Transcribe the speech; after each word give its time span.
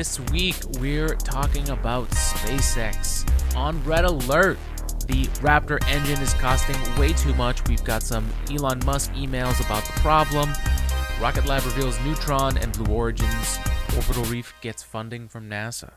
This 0.00 0.18
week, 0.32 0.56
we're 0.78 1.14
talking 1.14 1.68
about 1.68 2.08
SpaceX. 2.08 3.28
On 3.54 3.84
red 3.84 4.06
alert, 4.06 4.58
the 5.06 5.24
Raptor 5.42 5.78
engine 5.90 6.18
is 6.22 6.32
costing 6.32 6.74
way 6.98 7.12
too 7.12 7.34
much. 7.34 7.68
We've 7.68 7.84
got 7.84 8.02
some 8.02 8.26
Elon 8.50 8.80
Musk 8.86 9.12
emails 9.12 9.62
about 9.62 9.84
the 9.84 9.92
problem. 10.00 10.54
Rocket 11.20 11.44
Lab 11.44 11.66
reveals 11.66 12.00
Neutron 12.00 12.56
and 12.56 12.72
Blue 12.72 12.90
Origin's 12.90 13.58
Orbital 13.94 14.24
Reef 14.24 14.54
gets 14.62 14.82
funding 14.82 15.28
from 15.28 15.50
NASA. 15.50 15.90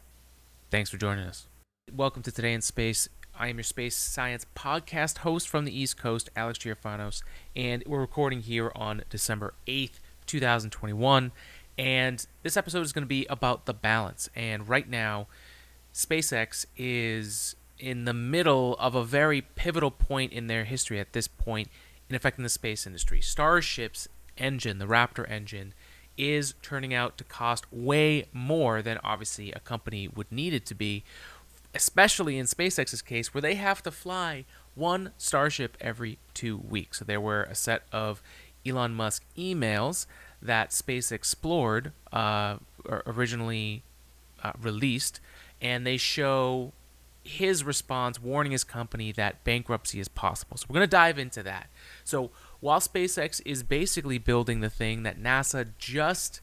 Thanks 0.69 0.89
for 0.89 0.97
joining 0.97 1.23
us. 1.23 1.47
Welcome 1.89 2.23
to 2.23 2.31
Today 2.33 2.51
in 2.51 2.61
Space. 2.61 3.07
I 3.33 3.47
am 3.47 3.55
your 3.55 3.63
space 3.63 3.95
science 3.95 4.45
podcast 4.53 5.19
host 5.19 5.47
from 5.47 5.63
the 5.63 5.73
East 5.73 5.95
Coast, 5.95 6.29
Alex 6.35 6.59
Giafanos, 6.59 7.23
and 7.55 7.81
we're 7.87 8.01
recording 8.01 8.41
here 8.41 8.69
on 8.75 9.03
December 9.09 9.53
8th, 9.65 10.01
2021. 10.25 11.31
And 11.77 12.25
this 12.43 12.55
episode 12.55 12.81
is 12.81 12.93
going 12.93 13.03
to 13.03 13.07
be 13.07 13.25
about 13.29 13.65
the 13.65 13.73
balance. 13.73 14.29
And 14.35 14.67
right 14.67 14.87
now, 14.87 15.27
SpaceX 15.93 16.65
is 16.77 17.55
in 17.79 18.05
the 18.05 18.13
middle 18.13 18.75
of 18.77 18.95
a 18.95 19.03
very 19.03 19.41
pivotal 19.41 19.91
point 19.91 20.31
in 20.31 20.47
their 20.47 20.63
history 20.63 20.99
at 20.99 21.13
this 21.13 21.27
point 21.27 21.69
in 22.09 22.15
affecting 22.15 22.43
the 22.43 22.49
space 22.49 22.85
industry. 22.85 23.21
Starship's 23.21 24.07
engine, 24.37 24.77
the 24.77 24.85
Raptor 24.85 25.29
engine, 25.29 25.73
is 26.17 26.53
turning 26.61 26.93
out 26.93 27.17
to 27.17 27.23
cost 27.23 27.65
way 27.71 28.25
more 28.31 28.81
than 28.81 28.99
obviously 29.03 29.51
a 29.51 29.59
company 29.59 30.07
would 30.07 30.31
need 30.31 30.53
it 30.53 30.65
to 30.67 30.75
be, 30.75 31.03
especially 31.73 32.37
in 32.37 32.45
SpaceX's 32.45 33.01
case, 33.01 33.33
where 33.33 33.41
they 33.41 33.55
have 33.55 33.81
to 33.83 33.91
fly 33.91 34.45
one 34.75 35.11
Starship 35.17 35.75
every 35.81 36.19
two 36.33 36.57
weeks. 36.57 36.99
So 36.99 37.05
there 37.05 37.21
were 37.21 37.43
a 37.43 37.55
set 37.55 37.83
of 37.91 38.21
Elon 38.65 38.93
Musk 38.93 39.25
emails 39.37 40.05
that 40.43 40.73
Space 40.73 41.11
Explored 41.11 41.91
uh, 42.11 42.57
originally 43.07 43.83
uh, 44.43 44.51
released, 44.61 45.19
and 45.61 45.87
they 45.87 45.97
show 45.97 46.73
his 47.23 47.63
response 47.63 48.21
warning 48.21 48.51
his 48.51 48.63
company 48.63 49.11
that 49.13 49.43
bankruptcy 49.43 49.99
is 49.99 50.07
possible. 50.07 50.57
So 50.57 50.65
we're 50.67 50.75
going 50.75 50.87
to 50.87 50.91
dive 50.91 51.17
into 51.17 51.41
that. 51.43 51.69
So 52.03 52.31
while 52.59 52.81
SpaceX 52.81 53.41
is 53.45 53.63
basically 53.63 54.17
building 54.17 54.59
the 54.59 54.69
thing 54.69 55.03
that 55.03 55.21
NASA 55.21 55.67
just 55.77 56.41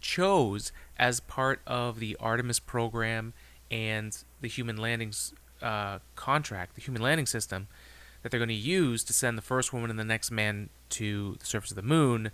chose 0.00 0.72
as 0.98 1.20
part 1.20 1.60
of 1.66 1.98
the 1.98 2.16
Artemis 2.20 2.60
program 2.60 3.32
and 3.70 4.16
the 4.40 4.48
human 4.48 4.76
landings 4.76 5.34
uh, 5.60 5.98
contract, 6.14 6.76
the 6.76 6.80
human 6.80 7.02
landing 7.02 7.26
system 7.26 7.66
that 8.22 8.30
they're 8.30 8.40
going 8.40 8.48
to 8.48 8.54
use 8.54 9.02
to 9.04 9.12
send 9.12 9.36
the 9.36 9.42
first 9.42 9.72
woman 9.72 9.90
and 9.90 9.98
the 9.98 10.04
next 10.04 10.30
man 10.30 10.68
to 10.90 11.36
the 11.40 11.46
surface 11.46 11.70
of 11.70 11.76
the 11.76 11.82
moon, 11.82 12.30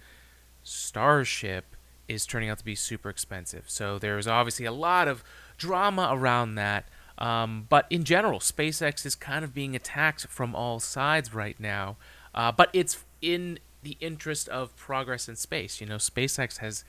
Starship 0.69 1.77
is 2.09 2.27
turning 2.27 2.49
out 2.49 2.59
to 2.59 2.65
be 2.65 2.75
super 2.75 3.11
expensive. 3.11 3.65
So 3.67 3.99
there's 3.99 4.27
obviously 4.27 4.67
a 4.67 4.73
lot 4.73 5.09
of 5.09 5.23
drama 5.57 6.11
around 6.13 6.55
that. 6.57 6.89
Um, 7.19 7.67
but 7.69 7.87
in 7.91 8.05
general, 8.05 8.39
SpaceX 8.39 9.05
is 9.05 9.15
kind 9.15 9.45
of 9.45 9.53
being 9.53 9.75
attacked 9.75 10.27
from 10.29 10.55
all 10.55 10.79
sides 10.79 11.35
right 11.35 11.59
now. 11.59 11.97
Uh, 12.35 12.53
but 12.53 12.71
it's 12.73 13.05
in 13.21 13.59
the 13.83 13.97
interest 14.01 14.49
of 14.49 14.75
progress 14.77 15.29
in 15.29 15.37
space. 15.37 15.81
You 15.81 15.87
know, 15.87 15.97
SpaceX 15.97 16.59
has 16.59 16.85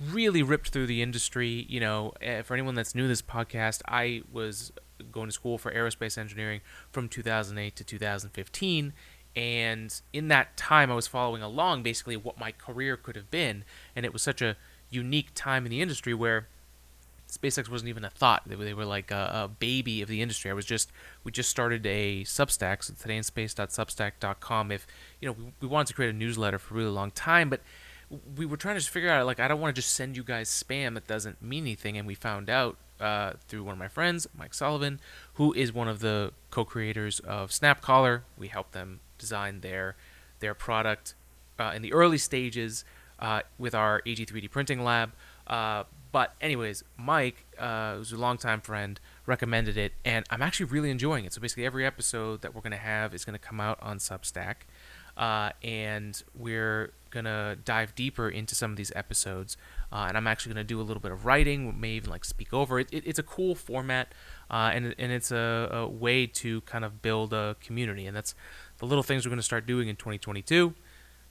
really 0.00 0.42
ripped 0.42 0.68
through 0.68 0.86
the 0.86 1.02
industry. 1.02 1.66
You 1.68 1.80
know, 1.80 2.12
eh, 2.20 2.42
for 2.42 2.54
anyone 2.54 2.74
that's 2.74 2.94
new 2.94 3.02
to 3.02 3.08
this 3.08 3.22
podcast, 3.22 3.80
I 3.88 4.22
was 4.30 4.72
going 5.10 5.28
to 5.28 5.32
school 5.32 5.58
for 5.58 5.72
aerospace 5.72 6.18
engineering 6.18 6.60
from 6.90 7.08
2008 7.08 7.74
to 7.76 7.84
2015 7.84 8.92
and 9.36 10.00
in 10.12 10.28
that 10.28 10.56
time 10.56 10.90
i 10.90 10.94
was 10.94 11.06
following 11.06 11.42
along 11.42 11.82
basically 11.82 12.16
what 12.16 12.38
my 12.38 12.52
career 12.52 12.96
could 12.96 13.16
have 13.16 13.30
been 13.30 13.64
and 13.96 14.06
it 14.06 14.12
was 14.12 14.22
such 14.22 14.40
a 14.40 14.56
unique 14.90 15.28
time 15.34 15.64
in 15.66 15.70
the 15.70 15.80
industry 15.80 16.14
where 16.14 16.46
SpaceX 17.30 17.68
wasn't 17.68 17.88
even 17.88 18.04
a 18.04 18.10
thought. 18.10 18.42
They 18.46 18.56
were, 18.56 18.64
they 18.64 18.74
were 18.74 18.84
like 18.84 19.10
a, 19.10 19.30
a, 19.44 19.48
baby 19.48 20.02
of 20.02 20.08
the 20.08 20.22
industry. 20.22 20.50
I 20.50 20.54
was 20.54 20.64
just 20.64 20.90
we 21.24 21.32
just 21.32 21.50
started 21.50 21.84
a 21.84 22.22
Substack, 22.24 22.84
so 22.84 22.92
todayinspace.substack.com. 22.94 24.70
If 24.70 24.86
you 25.20 25.28
know, 25.28 25.32
we, 25.32 25.52
we 25.60 25.68
wanted 25.68 25.88
to 25.88 25.94
create 25.94 26.10
a 26.10 26.16
newsletter 26.16 26.58
for 26.58 26.74
a 26.74 26.76
really 26.76 26.90
long 26.90 27.10
time, 27.10 27.50
but 27.50 27.60
we 28.36 28.46
were 28.46 28.56
trying 28.56 28.78
to 28.78 28.90
figure 28.90 29.10
out 29.10 29.26
like 29.26 29.40
I 29.40 29.48
don't 29.48 29.60
want 29.60 29.74
to 29.74 29.80
just 29.80 29.94
send 29.94 30.16
you 30.16 30.22
guys 30.22 30.48
spam 30.48 30.94
that 30.94 31.06
doesn't 31.06 31.42
mean 31.42 31.64
anything. 31.64 31.96
And 31.96 32.06
we 32.06 32.14
found 32.14 32.48
out 32.48 32.76
uh, 33.00 33.32
through 33.48 33.64
one 33.64 33.72
of 33.72 33.78
my 33.78 33.88
friends, 33.88 34.26
Mike 34.36 34.54
Sullivan, 34.54 35.00
who 35.34 35.52
is 35.54 35.72
one 35.72 35.88
of 35.88 36.00
the 36.00 36.32
co-creators 36.50 37.20
of 37.20 37.50
SnapCaller. 37.50 38.22
We 38.38 38.48
helped 38.48 38.72
them 38.72 39.00
design 39.18 39.60
their 39.60 39.96
their 40.40 40.54
product 40.54 41.14
uh, 41.58 41.72
in 41.74 41.82
the 41.82 41.92
early 41.92 42.18
stages 42.18 42.84
uh, 43.18 43.42
with 43.58 43.74
our 43.74 44.02
AG3D 44.02 44.50
printing 44.50 44.82
lab. 44.82 45.12
Uh, 45.46 45.84
but 46.12 46.34
anyways, 46.40 46.84
Mike, 46.96 47.44
uh, 47.58 47.96
who's 47.96 48.12
a 48.12 48.16
longtime 48.16 48.60
friend, 48.60 49.00
recommended 49.26 49.76
it, 49.76 49.92
and 50.04 50.24
I'm 50.30 50.42
actually 50.42 50.66
really 50.66 50.90
enjoying 50.90 51.24
it. 51.24 51.32
So 51.32 51.40
basically, 51.40 51.66
every 51.66 51.84
episode 51.84 52.42
that 52.42 52.54
we're 52.54 52.60
to 52.72 52.76
have 52.76 53.14
is 53.14 53.24
going 53.24 53.34
to 53.34 53.44
come 53.44 53.60
out 53.60 53.78
on 53.82 53.98
Substack, 53.98 54.54
uh, 55.16 55.50
and 55.62 56.22
we're 56.36 56.92
to 57.24 57.56
dive 57.64 57.94
deeper 57.94 58.28
into 58.28 58.54
some 58.54 58.70
of 58.70 58.76
these 58.76 58.92
episodes. 58.94 59.56
Uh, 59.92 60.06
and 60.08 60.16
I'm 60.16 60.26
actually 60.26 60.50
to 60.64 60.68
do 60.68 60.80
a 60.80 60.82
little 60.82 61.00
bit 61.00 61.12
of 61.12 61.24
writing, 61.24 61.80
may 61.80 61.90
even 61.90 62.10
like 62.10 62.24
speak 62.24 62.52
over 62.52 62.78
it. 62.78 62.88
it 62.92 63.04
it's 63.06 63.18
a 63.18 63.22
cool 63.22 63.54
format, 63.54 64.12
and 64.50 64.94
and 64.98 65.12
it's 65.12 65.30
a, 65.32 65.68
a 65.72 65.86
way 65.88 66.26
to 66.26 66.60
kind 66.62 66.84
of 66.84 67.02
build 67.02 67.32
a 67.32 67.56
community, 67.60 68.06
and 68.06 68.16
that's 68.16 68.34
the 68.78 68.86
little 68.86 69.02
things 69.02 69.24
we're 69.24 69.30
going 69.30 69.38
to 69.38 69.42
start 69.42 69.66
doing 69.66 69.88
in 69.88 69.96
2022. 69.96 70.74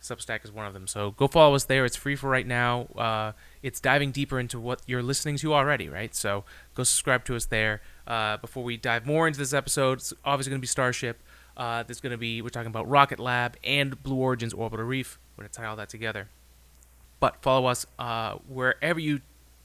Substack 0.02 0.44
is 0.44 0.52
one 0.52 0.66
of 0.66 0.74
them. 0.74 0.86
So 0.86 1.12
go 1.12 1.28
follow 1.28 1.56
us 1.56 1.64
there. 1.64 1.86
It's 1.86 1.96
free 1.96 2.16
for 2.16 2.30
right 2.30 2.46
now. 2.46 2.88
Uh, 2.98 3.32
it's 3.62 3.80
diving 3.80 4.12
deeper 4.12 4.38
into 4.38 4.60
what 4.60 4.82
you're 4.86 5.04
listening 5.04 5.38
to 5.38 5.54
already, 5.54 5.88
right? 5.88 6.14
So 6.14 6.44
go 6.76 6.84
subscribe 6.84 7.24
to 7.26 7.36
us 7.36 7.46
there. 7.46 7.82
Uh, 8.06 8.36
before 8.38 8.64
we 8.64 8.76
dive 8.76 9.06
more 9.06 9.28
into 9.28 9.40
this 9.40 9.54
episode, 9.54 10.00
it's 10.00 10.14
obviously 10.26 10.52
going 10.52 10.60
to 10.60 10.62
be 10.62 10.68
Starship. 10.68 11.24
Uh, 11.56 11.84
there's 11.84 12.02
going 12.02 12.12
to 12.12 12.18
be, 12.18 12.42
we're 12.42 12.50
talking 12.50 12.68
about 12.68 12.90
Rocket 12.90 13.20
Lab 13.20 13.56
and 13.64 14.02
Blue 14.04 14.18
Origin's 14.18 14.54
Orbital 14.54 14.86
Reef. 14.86 15.20
We're 15.38 15.44
going 15.44 15.52
to 15.52 15.58
tie 15.58 15.68
all 15.68 15.78
that 15.78 15.90
together. 15.90 16.28
But 17.22 17.42
follow 17.42 17.68
us 17.68 17.86
uh, 17.98 18.36
wherever 18.50 19.00
you 19.00 19.22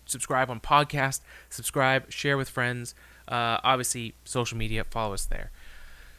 subscribe 0.06 0.50
on 0.50 0.60
podcast, 0.60 1.20
subscribe, 1.50 2.12
share 2.12 2.36
with 2.36 2.48
friends. 2.48 2.94
Uh, 3.26 3.58
obviously, 3.64 4.14
social 4.24 4.56
media, 4.56 4.84
follow 4.84 5.14
us 5.14 5.24
there. 5.24 5.50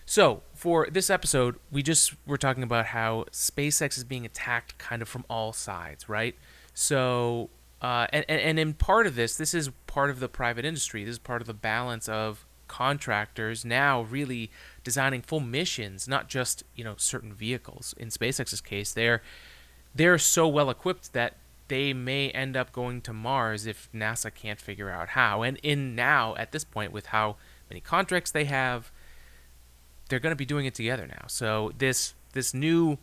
So, 0.10 0.42
for 0.56 0.88
this 0.90 1.12
episode, 1.12 1.58
we 1.72 1.84
just 1.84 2.16
were 2.26 2.40
talking 2.40 2.64
about 2.64 2.88
how 2.88 3.26
SpaceX 3.32 3.96
is 3.96 4.04
being 4.04 4.26
attacked 4.26 4.76
kind 4.80 5.04
of 5.04 5.08
from 5.08 5.24
all 5.30 5.54
sides, 5.54 6.10
right? 6.10 6.34
So, 6.74 7.52
uh, 7.80 8.08
and, 8.12 8.26
and 8.28 8.58
in 8.58 8.74
part 8.74 9.06
of 9.06 9.14
this, 9.14 9.36
this 9.36 9.54
is 9.54 9.70
part 9.86 10.10
of 10.10 10.20
the 10.20 10.28
private 10.28 10.66
industry. 10.66 11.04
This 11.04 11.12
is 11.12 11.20
part 11.20 11.42
of 11.42 11.48
the 11.48 11.54
balance 11.54 12.10
of 12.10 12.48
contractors 12.68 13.64
now 13.64 14.02
really 14.02 14.50
designing 14.84 15.22
full 15.22 15.42
missions, 15.42 16.08
not 16.08 16.28
just 16.28 16.64
you 16.74 16.84
know 16.84 16.96
certain 16.98 17.32
vehicles. 17.32 17.94
In 17.96 18.08
SpaceX's 18.10 18.62
case, 18.62 18.92
they're 18.92 19.22
they're 19.94 20.18
so 20.18 20.48
well 20.48 20.72
equipped 20.72 21.14
that 21.14 21.36
they 21.68 21.94
may 21.94 22.32
end 22.32 22.58
up 22.58 22.72
going 22.72 23.02
to 23.02 23.14
Mars 23.14 23.68
if 23.68 23.88
NASA 23.94 24.34
can't 24.34 24.60
figure 24.60 24.90
out 24.90 25.10
how. 25.10 25.44
And 25.44 25.60
in 25.62 25.94
now 25.94 26.34
at 26.38 26.52
this 26.52 26.64
point, 26.64 26.92
with 26.92 27.06
how 27.08 27.36
many 27.70 27.80
contracts 27.80 28.32
they 28.32 28.46
have 28.46 28.92
they're 30.10 30.20
going 30.20 30.32
to 30.32 30.36
be 30.36 30.46
doing 30.46 30.66
it 30.66 30.74
together 30.76 31.08
now. 31.08 31.26
So 31.28 31.72
this 31.78 32.14
this 32.34 32.54
new 32.54 32.98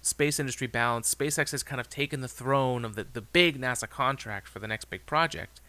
space 0.00 0.38
industry 0.38 0.66
balance, 0.66 1.12
SpaceX 1.14 1.50
has 1.50 1.62
kind 1.62 1.80
of 1.80 1.90
taken 1.90 2.20
the 2.20 2.28
throne 2.28 2.84
of 2.84 2.94
the, 2.94 3.06
the 3.12 3.20
big 3.20 3.60
NASA 3.60 3.88
contract 3.88 4.48
for 4.48 4.58
the 4.58 4.68
next 4.68 4.86
big 4.86 5.04
project. 5.06 5.60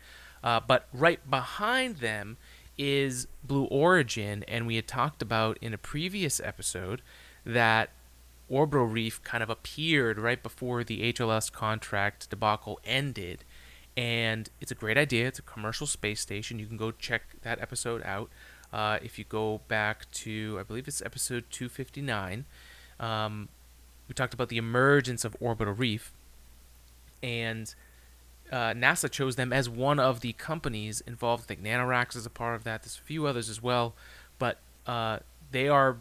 Uh, 0.43 0.59
but 0.65 0.87
right 0.93 1.29
behind 1.29 1.97
them 1.97 2.37
is 2.77 3.27
Blue 3.43 3.65
Origin, 3.65 4.43
and 4.47 4.65
we 4.65 4.75
had 4.75 4.87
talked 4.87 5.21
about 5.21 5.57
in 5.61 5.73
a 5.73 5.77
previous 5.77 6.39
episode 6.39 7.01
that 7.45 7.89
Orbital 8.47 8.85
Reef 8.85 9.21
kind 9.23 9.43
of 9.43 9.49
appeared 9.49 10.17
right 10.17 10.41
before 10.41 10.83
the 10.83 11.13
HLS 11.13 11.51
contract 11.51 12.29
debacle 12.29 12.79
ended. 12.85 13.43
And 13.97 14.49
it's 14.61 14.71
a 14.71 14.75
great 14.75 14.97
idea. 14.97 15.27
It's 15.27 15.39
a 15.39 15.43
commercial 15.43 15.85
space 15.85 16.21
station. 16.21 16.57
You 16.57 16.67
can 16.67 16.77
go 16.77 16.91
check 16.91 17.41
that 17.41 17.61
episode 17.61 18.01
out. 18.03 18.29
Uh, 18.71 18.99
if 19.01 19.17
you 19.17 19.25
go 19.25 19.61
back 19.67 20.09
to, 20.11 20.57
I 20.59 20.63
believe 20.63 20.87
it's 20.87 21.01
episode 21.01 21.45
259, 21.49 22.45
um, 22.99 23.49
we 24.07 24.13
talked 24.13 24.33
about 24.33 24.49
the 24.49 24.57
emergence 24.57 25.25
of 25.25 25.35
orbital 25.39 25.73
reef, 25.73 26.11
and 27.23 27.73
uh, 28.51 28.73
NASA 28.73 29.09
chose 29.09 29.35
them 29.35 29.53
as 29.53 29.69
one 29.69 29.99
of 29.99 30.21
the 30.21 30.33
companies 30.33 31.01
involved. 31.01 31.43
I 31.43 31.47
think 31.47 31.63
NanoRacks 31.63 32.15
is 32.15 32.25
a 32.25 32.29
part 32.29 32.55
of 32.55 32.63
that. 32.63 32.83
There's 32.83 32.97
a 32.97 33.01
few 33.01 33.25
others 33.25 33.49
as 33.49 33.61
well, 33.61 33.93
but 34.37 34.59
uh, 34.85 35.19
they 35.51 35.67
are 35.67 35.97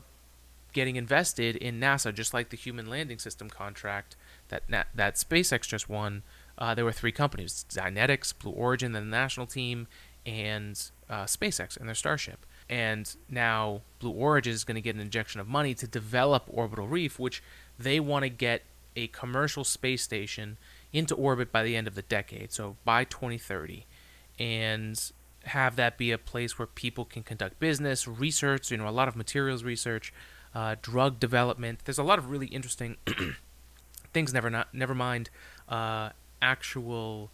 getting 0.72 0.96
invested 0.96 1.56
in 1.56 1.80
NASA, 1.80 2.14
just 2.14 2.32
like 2.34 2.50
the 2.50 2.56
Human 2.56 2.88
Landing 2.88 3.18
System 3.18 3.48
contract 3.48 4.16
that 4.48 4.68
Na- 4.68 4.84
that 4.94 5.14
SpaceX 5.14 5.66
just 5.66 5.88
won. 5.88 6.22
Uh, 6.56 6.74
there 6.74 6.84
were 6.84 6.92
three 6.92 7.12
companies: 7.12 7.64
Dynetics, 7.70 8.32
Blue 8.38 8.52
Origin, 8.52 8.92
the 8.92 9.00
national 9.00 9.46
team, 9.46 9.86
and 10.24 10.90
uh, 11.08 11.24
SpaceX 11.24 11.76
and 11.76 11.88
their 11.88 11.94
Starship 11.94 12.44
and 12.68 13.14
now 13.28 13.82
Blue 13.98 14.10
Origin 14.10 14.52
is 14.52 14.64
going 14.64 14.74
to 14.76 14.80
get 14.80 14.94
an 14.94 15.00
injection 15.00 15.40
of 15.40 15.48
money 15.48 15.74
to 15.74 15.86
develop 15.86 16.44
Orbital 16.48 16.86
Reef, 16.86 17.18
which 17.18 17.42
they 17.78 18.00
want 18.00 18.24
to 18.24 18.28
get 18.28 18.62
a 18.96 19.06
commercial 19.08 19.64
space 19.64 20.02
station 20.02 20.56
into 20.92 21.14
orbit 21.14 21.52
by 21.52 21.62
the 21.62 21.76
end 21.76 21.86
of 21.86 21.94
the 21.94 22.02
decade, 22.02 22.52
so 22.52 22.76
by 22.84 23.04
2030. 23.04 23.86
and 24.38 25.12
have 25.44 25.76
that 25.76 25.96
be 25.96 26.10
a 26.10 26.18
place 26.18 26.58
where 26.58 26.66
people 26.66 27.04
can 27.04 27.22
conduct 27.22 27.58
business, 27.58 28.06
research, 28.06 28.70
you 28.70 28.76
know, 28.76 28.88
a 28.88 28.90
lot 28.90 29.08
of 29.08 29.16
materials 29.16 29.64
research, 29.64 30.12
uh, 30.54 30.76
drug 30.82 31.18
development. 31.18 31.80
There's 31.84 31.98
a 31.98 32.02
lot 32.02 32.18
of 32.18 32.30
really 32.30 32.46
interesting 32.48 32.96
things. 34.12 34.32
Never 34.32 34.50
not 34.50 34.72
never 34.74 34.94
mind 34.94 35.30
uh, 35.68 36.10
actual 36.42 37.30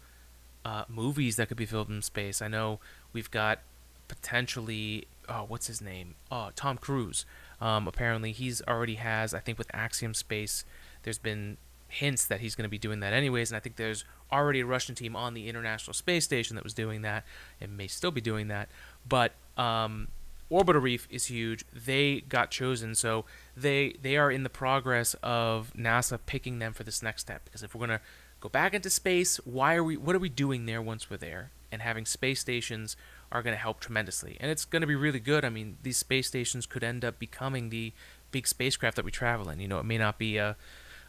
uh, 0.63 0.85
movies 0.87 1.35
that 1.35 1.47
could 1.47 1.57
be 1.57 1.65
filmed 1.65 1.89
in 1.89 2.01
space. 2.01 2.41
I 2.41 2.47
know 2.47 2.79
we've 3.13 3.31
got 3.31 3.59
potentially 4.07 5.07
oh 5.29 5.45
what's 5.47 5.67
his 5.67 5.81
name 5.81 6.15
oh 6.31 6.49
Tom 6.55 6.77
Cruise. 6.77 7.25
Um, 7.61 7.87
apparently 7.87 8.31
he's 8.31 8.61
already 8.63 8.95
has 8.95 9.33
I 9.33 9.39
think 9.39 9.57
with 9.57 9.73
Axiom 9.73 10.13
Space. 10.13 10.65
There's 11.03 11.19
been 11.19 11.57
hints 11.87 12.25
that 12.25 12.41
he's 12.41 12.55
going 12.55 12.63
to 12.63 12.69
be 12.69 12.77
doing 12.77 12.99
that 12.99 13.13
anyways, 13.13 13.51
and 13.51 13.57
I 13.57 13.59
think 13.59 13.75
there's 13.75 14.03
already 14.31 14.61
a 14.61 14.65
Russian 14.65 14.95
team 14.95 15.15
on 15.15 15.33
the 15.33 15.47
International 15.47 15.93
Space 15.93 16.23
Station 16.23 16.55
that 16.55 16.63
was 16.63 16.73
doing 16.73 17.01
that 17.03 17.23
and 17.61 17.77
may 17.77 17.87
still 17.87 18.11
be 18.11 18.21
doing 18.21 18.47
that. 18.47 18.69
But 19.07 19.33
um, 19.57 20.09
Orbital 20.49 20.81
Reef 20.81 21.07
is 21.09 21.25
huge. 21.25 21.63
They 21.73 22.21
got 22.21 22.51
chosen, 22.51 22.95
so 22.95 23.25
they 23.55 23.95
they 24.01 24.17
are 24.17 24.31
in 24.31 24.43
the 24.43 24.49
progress 24.49 25.15
of 25.23 25.71
NASA 25.77 26.19
picking 26.25 26.59
them 26.59 26.73
for 26.73 26.83
this 26.83 27.01
next 27.01 27.21
step. 27.21 27.45
Because 27.45 27.63
if 27.63 27.73
we're 27.73 27.85
gonna 27.87 28.01
go 28.39 28.49
back 28.49 28.73
into 28.73 28.89
space, 28.89 29.37
why 29.45 29.75
are 29.75 29.83
we? 29.83 29.97
What 29.97 30.15
are 30.15 30.19
we 30.19 30.29
doing 30.29 30.65
there 30.65 30.81
once 30.81 31.09
we're 31.09 31.17
there? 31.17 31.51
And 31.71 31.81
having 31.81 32.05
space 32.05 32.39
stations 32.39 32.95
are 33.31 33.41
going 33.41 33.55
to 33.55 33.61
help 33.61 33.79
tremendously, 33.79 34.37
and 34.39 34.51
it's 34.51 34.65
going 34.65 34.81
to 34.81 34.87
be 34.87 34.95
really 34.95 35.19
good. 35.19 35.43
I 35.45 35.49
mean, 35.49 35.77
these 35.83 35.97
space 35.97 36.27
stations 36.27 36.65
could 36.65 36.83
end 36.83 37.03
up 37.03 37.19
becoming 37.19 37.69
the 37.69 37.93
big 38.31 38.47
spacecraft 38.47 38.95
that 38.95 39.05
we 39.05 39.11
travel 39.11 39.49
in. 39.49 39.59
You 39.59 39.67
know, 39.67 39.79
it 39.79 39.85
may 39.85 39.97
not 39.97 40.17
be 40.17 40.37
a 40.37 40.55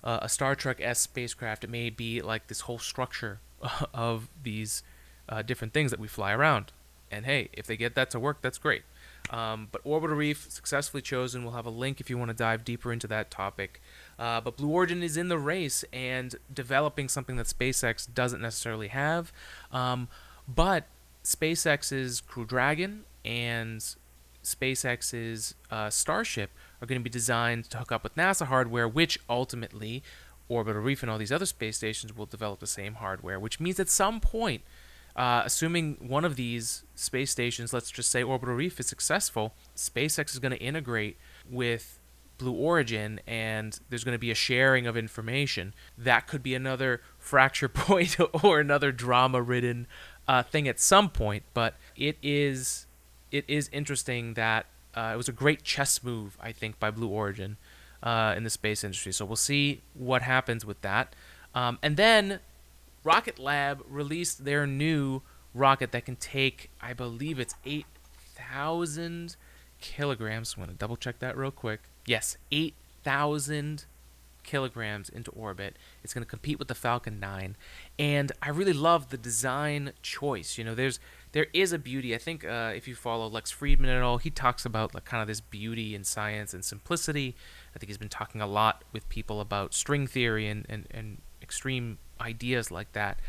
a 0.06 0.28
Star 0.28 0.54
Trek 0.54 0.78
s 0.80 1.00
spacecraft. 1.00 1.64
It 1.64 1.70
may 1.70 1.90
be 1.90 2.22
like 2.22 2.46
this 2.46 2.60
whole 2.60 2.78
structure 2.78 3.40
of 3.94 4.28
these 4.40 4.82
uh, 5.28 5.42
different 5.42 5.72
things 5.72 5.90
that 5.90 6.00
we 6.00 6.08
fly 6.08 6.32
around. 6.32 6.72
And 7.10 7.24
hey, 7.24 7.48
if 7.52 7.66
they 7.66 7.76
get 7.76 7.94
that 7.94 8.10
to 8.10 8.20
work, 8.20 8.42
that's 8.42 8.58
great. 8.58 8.82
Um, 9.30 9.68
but 9.72 9.80
Orbital 9.84 10.16
Reef 10.16 10.46
successfully 10.50 11.02
chosen. 11.02 11.42
We'll 11.42 11.54
have 11.54 11.66
a 11.66 11.70
link 11.70 12.00
if 12.00 12.08
you 12.08 12.18
want 12.18 12.30
to 12.30 12.36
dive 12.36 12.64
deeper 12.64 12.92
into 12.92 13.06
that 13.08 13.30
topic. 13.30 13.80
Uh, 14.18 14.40
but 14.40 14.56
Blue 14.56 14.70
Origin 14.70 15.02
is 15.02 15.16
in 15.16 15.28
the 15.28 15.38
race 15.38 15.84
and 15.92 16.34
developing 16.52 17.08
something 17.08 17.36
that 17.36 17.46
SpaceX 17.46 18.12
doesn't 18.12 18.40
necessarily 18.40 18.88
have. 18.88 19.32
Um, 19.72 20.08
but 20.46 20.86
SpaceX's 21.26 22.20
Crew 22.20 22.44
Dragon 22.44 23.04
and 23.24 23.80
SpaceX's 24.44 25.56
uh, 25.72 25.90
Starship 25.90 26.50
are 26.80 26.86
going 26.86 27.00
to 27.00 27.04
be 27.04 27.10
designed 27.10 27.68
to 27.70 27.78
hook 27.78 27.90
up 27.90 28.04
with 28.04 28.14
NASA 28.14 28.46
hardware, 28.46 28.86
which 28.86 29.18
ultimately 29.28 30.04
Orbital 30.48 30.82
Reef 30.82 31.02
and 31.02 31.10
all 31.10 31.18
these 31.18 31.32
other 31.32 31.46
space 31.46 31.76
stations 31.76 32.16
will 32.16 32.26
develop 32.26 32.60
the 32.60 32.66
same 32.66 32.94
hardware, 32.94 33.40
which 33.40 33.58
means 33.58 33.80
at 33.80 33.88
some 33.88 34.20
point 34.20 34.62
uh, 35.16 35.42
assuming 35.44 35.96
one 35.98 36.24
of 36.24 36.36
these 36.36 36.84
space 36.94 37.32
stations, 37.32 37.72
let's 37.72 37.90
just 37.90 38.10
say 38.10 38.22
Orbital 38.22 38.54
Reef, 38.54 38.78
is 38.78 38.86
successful, 38.86 39.54
SpaceX 39.74 40.32
is 40.32 40.38
going 40.38 40.52
to 40.52 40.60
integrate 40.60 41.16
with 41.50 41.98
Blue 42.38 42.52
Origin 42.52 43.20
and 43.26 43.80
there's 43.88 44.04
going 44.04 44.14
to 44.14 44.18
be 44.18 44.30
a 44.30 44.34
sharing 44.34 44.86
of 44.86 44.96
information. 44.96 45.74
That 45.96 46.26
could 46.26 46.42
be 46.42 46.54
another 46.54 47.00
fracture 47.18 47.68
point 47.68 48.16
or 48.44 48.60
another 48.60 48.92
drama 48.92 49.42
ridden 49.42 49.86
uh, 50.28 50.42
thing 50.42 50.68
at 50.68 50.80
some 50.80 51.08
point, 51.08 51.44
but 51.54 51.74
it 51.96 52.16
is 52.22 52.86
it 53.30 53.44
is 53.48 53.68
interesting 53.72 54.34
that 54.34 54.66
uh, 54.94 55.10
it 55.12 55.16
was 55.16 55.28
a 55.28 55.32
great 55.32 55.62
chess 55.62 56.02
move, 56.02 56.36
I 56.40 56.52
think, 56.52 56.78
by 56.78 56.90
Blue 56.90 57.08
Origin 57.08 57.56
uh, 58.02 58.34
in 58.36 58.44
the 58.44 58.50
space 58.50 58.82
industry. 58.82 59.12
So 59.12 59.24
we'll 59.24 59.36
see 59.36 59.82
what 59.94 60.22
happens 60.22 60.64
with 60.64 60.80
that. 60.82 61.14
Um, 61.54 61.78
and 61.82 61.96
then 61.96 62.40
Rocket 63.04 63.38
Lab 63.38 63.82
released 63.88 64.44
their 64.44 64.66
new 64.66 65.22
rocket 65.54 65.92
that 65.92 66.04
can 66.04 66.16
take, 66.16 66.70
I 66.80 66.92
believe 66.92 67.38
it's 67.38 67.54
8,000 67.64 69.36
kilograms. 69.80 70.54
I'm 70.56 70.64
going 70.64 70.74
to 70.74 70.78
double 70.78 70.96
check 70.96 71.18
that 71.18 71.36
real 71.36 71.50
quick. 71.50 71.80
Yes, 72.06 72.36
8,000 72.52 73.84
kilograms 74.46 75.08
into 75.08 75.30
orbit. 75.32 75.76
It's 76.02 76.14
going 76.14 76.24
to 76.24 76.28
compete 76.28 76.58
with 76.58 76.68
the 76.68 76.74
Falcon 76.74 77.20
9. 77.20 77.56
And 77.98 78.32
I 78.40 78.48
really 78.48 78.72
love 78.72 79.10
the 79.10 79.18
design 79.18 79.92
choice. 80.02 80.56
You 80.56 80.64
know, 80.64 80.74
there's 80.74 80.98
there 81.32 81.48
is 81.52 81.72
a 81.72 81.78
beauty. 81.78 82.14
I 82.14 82.18
think 82.18 82.44
uh, 82.44 82.72
if 82.74 82.88
you 82.88 82.94
follow 82.94 83.28
Lex 83.28 83.52
Fridman 83.52 83.88
at 83.88 84.02
all, 84.02 84.16
he 84.16 84.30
talks 84.30 84.64
about 84.64 84.94
like 84.94 85.04
kind 85.04 85.20
of 85.20 85.28
this 85.28 85.40
beauty 85.40 85.94
in 85.94 86.04
science 86.04 86.54
and 86.54 86.64
simplicity. 86.64 87.36
I 87.74 87.78
think 87.78 87.88
he's 87.88 87.98
been 87.98 88.08
talking 88.08 88.40
a 88.40 88.46
lot 88.46 88.84
with 88.92 89.06
people 89.10 89.42
about 89.42 89.74
string 89.74 90.06
theory 90.06 90.48
and, 90.48 90.64
and, 90.68 90.86
and 90.90 91.20
extreme 91.42 91.98
ideas 92.20 92.70
like 92.70 92.92
that. 92.92 93.20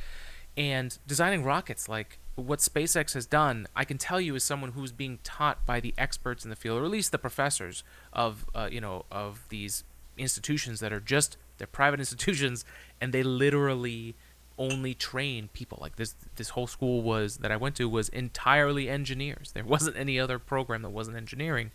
And 0.56 0.98
designing 1.06 1.44
rockets 1.44 1.90
like 1.90 2.20
what 2.38 2.60
SpaceX 2.60 3.14
has 3.14 3.26
done, 3.26 3.68
I 3.76 3.84
can 3.84 3.98
tell 3.98 4.22
you 4.22 4.36
as 4.36 4.44
someone 4.44 4.72
who's 4.72 4.92
being 4.92 5.20
taught 5.24 5.66
by 5.66 5.80
the 5.80 5.94
experts 5.98 6.44
in 6.44 6.50
the 6.50 6.56
field, 6.56 6.80
or 6.80 6.86
at 6.86 6.92
least 6.92 7.12
the 7.12 7.18
professors 7.18 7.84
of 8.14 8.46
uh, 8.54 8.70
you 8.72 8.80
know 8.80 9.06
of 9.12 9.46
these 9.50 9.84
institutions 10.18 10.80
that 10.80 10.92
are 10.92 11.00
just 11.00 11.38
they're 11.58 11.68
private 11.68 12.00
institutions, 12.06 12.66
and 13.00 13.14
they 13.14 13.24
literally 13.24 14.16
only 14.60 14.94
train 14.96 15.50
people 15.54 15.78
like 15.80 15.98
this 15.98 16.16
this 16.36 16.50
whole 16.50 16.68
school 16.68 17.02
was 17.02 17.38
that 17.38 17.52
I 17.52 17.58
went 17.58 17.76
to 17.76 17.88
was 17.88 18.10
entirely 18.10 18.90
engineers. 18.90 19.52
There 19.54 19.64
wasn't 19.64 19.98
any 19.98 20.20
other 20.20 20.40
program 20.40 20.82
that 20.82 20.90
wasn't 20.90 21.18
engineering 21.18 21.72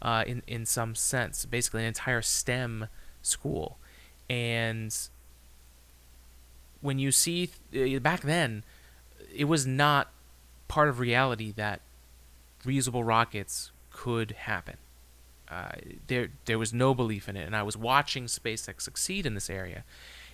uh, 0.00 0.24
in 0.26 0.42
in 0.46 0.66
some 0.66 0.94
sense. 0.94 1.44
Basically, 1.44 1.82
an 1.82 1.88
entire 1.88 2.22
STEM 2.22 2.88
school, 3.22 3.78
and 4.28 4.96
when 6.80 6.98
you 6.98 7.10
see 7.10 7.50
uh, 7.74 7.98
back 8.00 8.22
then, 8.22 8.64
it 9.34 9.44
was 9.44 9.66
not 9.66 10.10
part 10.68 10.88
of 10.88 10.98
reality 10.98 11.52
that 11.52 11.80
reusable 12.64 13.06
rockets 13.06 13.70
could 13.90 14.32
happen. 14.32 14.76
Uh, 15.48 15.72
there, 16.06 16.28
there 16.46 16.58
was 16.58 16.72
no 16.72 16.94
belief 16.94 17.28
in 17.28 17.36
it, 17.36 17.46
and 17.46 17.54
I 17.54 17.62
was 17.62 17.76
watching 17.76 18.24
SpaceX 18.24 18.82
succeed 18.82 19.26
in 19.26 19.34
this 19.34 19.50
area. 19.50 19.84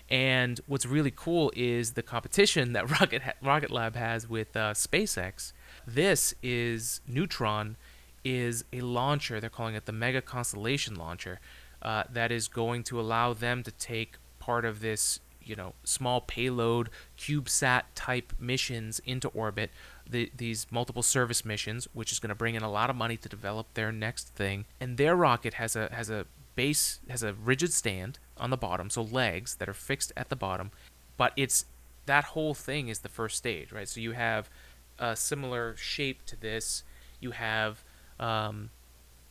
And 0.08 0.60
what's 0.66 0.86
really 0.86 1.12
cool 1.14 1.52
is 1.54 1.92
the 1.92 2.02
competition 2.02 2.72
that 2.72 2.90
Rocket 3.00 3.22
Rocket 3.42 3.70
Lab 3.70 3.94
has 3.94 4.28
with 4.28 4.56
uh, 4.56 4.74
SpaceX. 4.74 5.52
This 5.86 6.34
is 6.42 7.00
Neutron, 7.06 7.76
is 8.24 8.64
a 8.72 8.80
launcher. 8.80 9.40
They're 9.40 9.50
calling 9.50 9.76
it 9.76 9.86
the 9.86 9.92
Mega 9.92 10.20
Constellation 10.20 10.96
launcher. 10.96 11.40
Uh, 11.80 12.04
that 12.10 12.30
is 12.30 12.48
going 12.48 12.82
to 12.84 13.00
allow 13.00 13.32
them 13.32 13.62
to 13.62 13.70
take 13.70 14.16
part 14.38 14.64
of 14.64 14.80
this 14.80 15.20
you 15.42 15.56
know 15.56 15.74
small 15.84 16.20
payload 16.20 16.90
CubeSat 17.18 17.82
type 17.94 18.32
missions 18.38 19.00
into 19.04 19.28
orbit. 19.28 19.70
The, 20.10 20.30
these 20.36 20.66
multiple 20.70 21.02
service 21.02 21.44
missions, 21.44 21.86
which 21.92 22.10
is 22.10 22.18
going 22.18 22.30
to 22.30 22.34
bring 22.34 22.54
in 22.54 22.62
a 22.62 22.70
lot 22.70 22.90
of 22.90 22.96
money 22.96 23.16
to 23.16 23.28
develop 23.28 23.74
their 23.74 23.92
next 23.92 24.28
thing. 24.28 24.64
And 24.80 24.96
their 24.96 25.14
rocket 25.14 25.54
has 25.54 25.76
a 25.76 25.88
has 25.92 26.10
a 26.10 26.26
base 26.56 27.00
has 27.08 27.22
a 27.22 27.32
rigid 27.32 27.72
stand 27.72 28.18
on 28.36 28.50
the 28.50 28.56
bottom, 28.56 28.90
so 28.90 29.02
legs 29.02 29.56
that 29.56 29.68
are 29.68 29.74
fixed 29.74 30.12
at 30.16 30.28
the 30.28 30.36
bottom. 30.36 30.70
But 31.16 31.32
it's 31.36 31.66
that 32.06 32.24
whole 32.24 32.54
thing 32.54 32.88
is 32.88 33.00
the 33.00 33.08
first 33.08 33.36
stage, 33.36 33.72
right? 33.72 33.88
So 33.88 34.00
you 34.00 34.12
have 34.12 34.50
a 34.98 35.14
similar 35.14 35.76
shape 35.76 36.24
to 36.26 36.36
this. 36.40 36.82
You 37.20 37.30
have 37.30 37.84
um, 38.18 38.70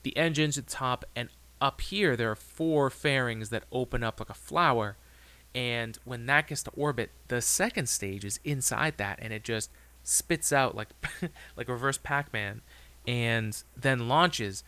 the 0.04 0.16
engines 0.16 0.58
at 0.58 0.68
the 0.68 0.72
top, 0.72 1.04
and 1.16 1.30
up 1.60 1.82
here 1.82 2.16
there 2.16 2.32
are 2.32 2.36
four 2.36 2.90
fairings 2.90 3.50
that 3.50 3.64
open 3.72 4.04
up 4.04 4.20
like 4.20 4.30
a 4.30 4.34
flower 4.34 4.96
and 5.56 5.98
when 6.04 6.26
that 6.28 6.48
gets 6.48 6.64
to 6.64 6.72
orbit, 6.72 7.12
the 7.28 7.42
second 7.42 7.90
stage 7.90 8.24
is 8.24 8.40
inside 8.44 8.98
that, 8.98 9.20
and 9.22 9.34
it 9.34 9.44
just 9.44 9.72
spits 10.10 10.52
out 10.52 10.76
like 10.76 10.90
like 11.56 11.68
reverse 11.68 11.98
Pac-Man, 11.98 12.62
and 13.08 13.62
then 13.76 14.08
launches, 14.08 14.64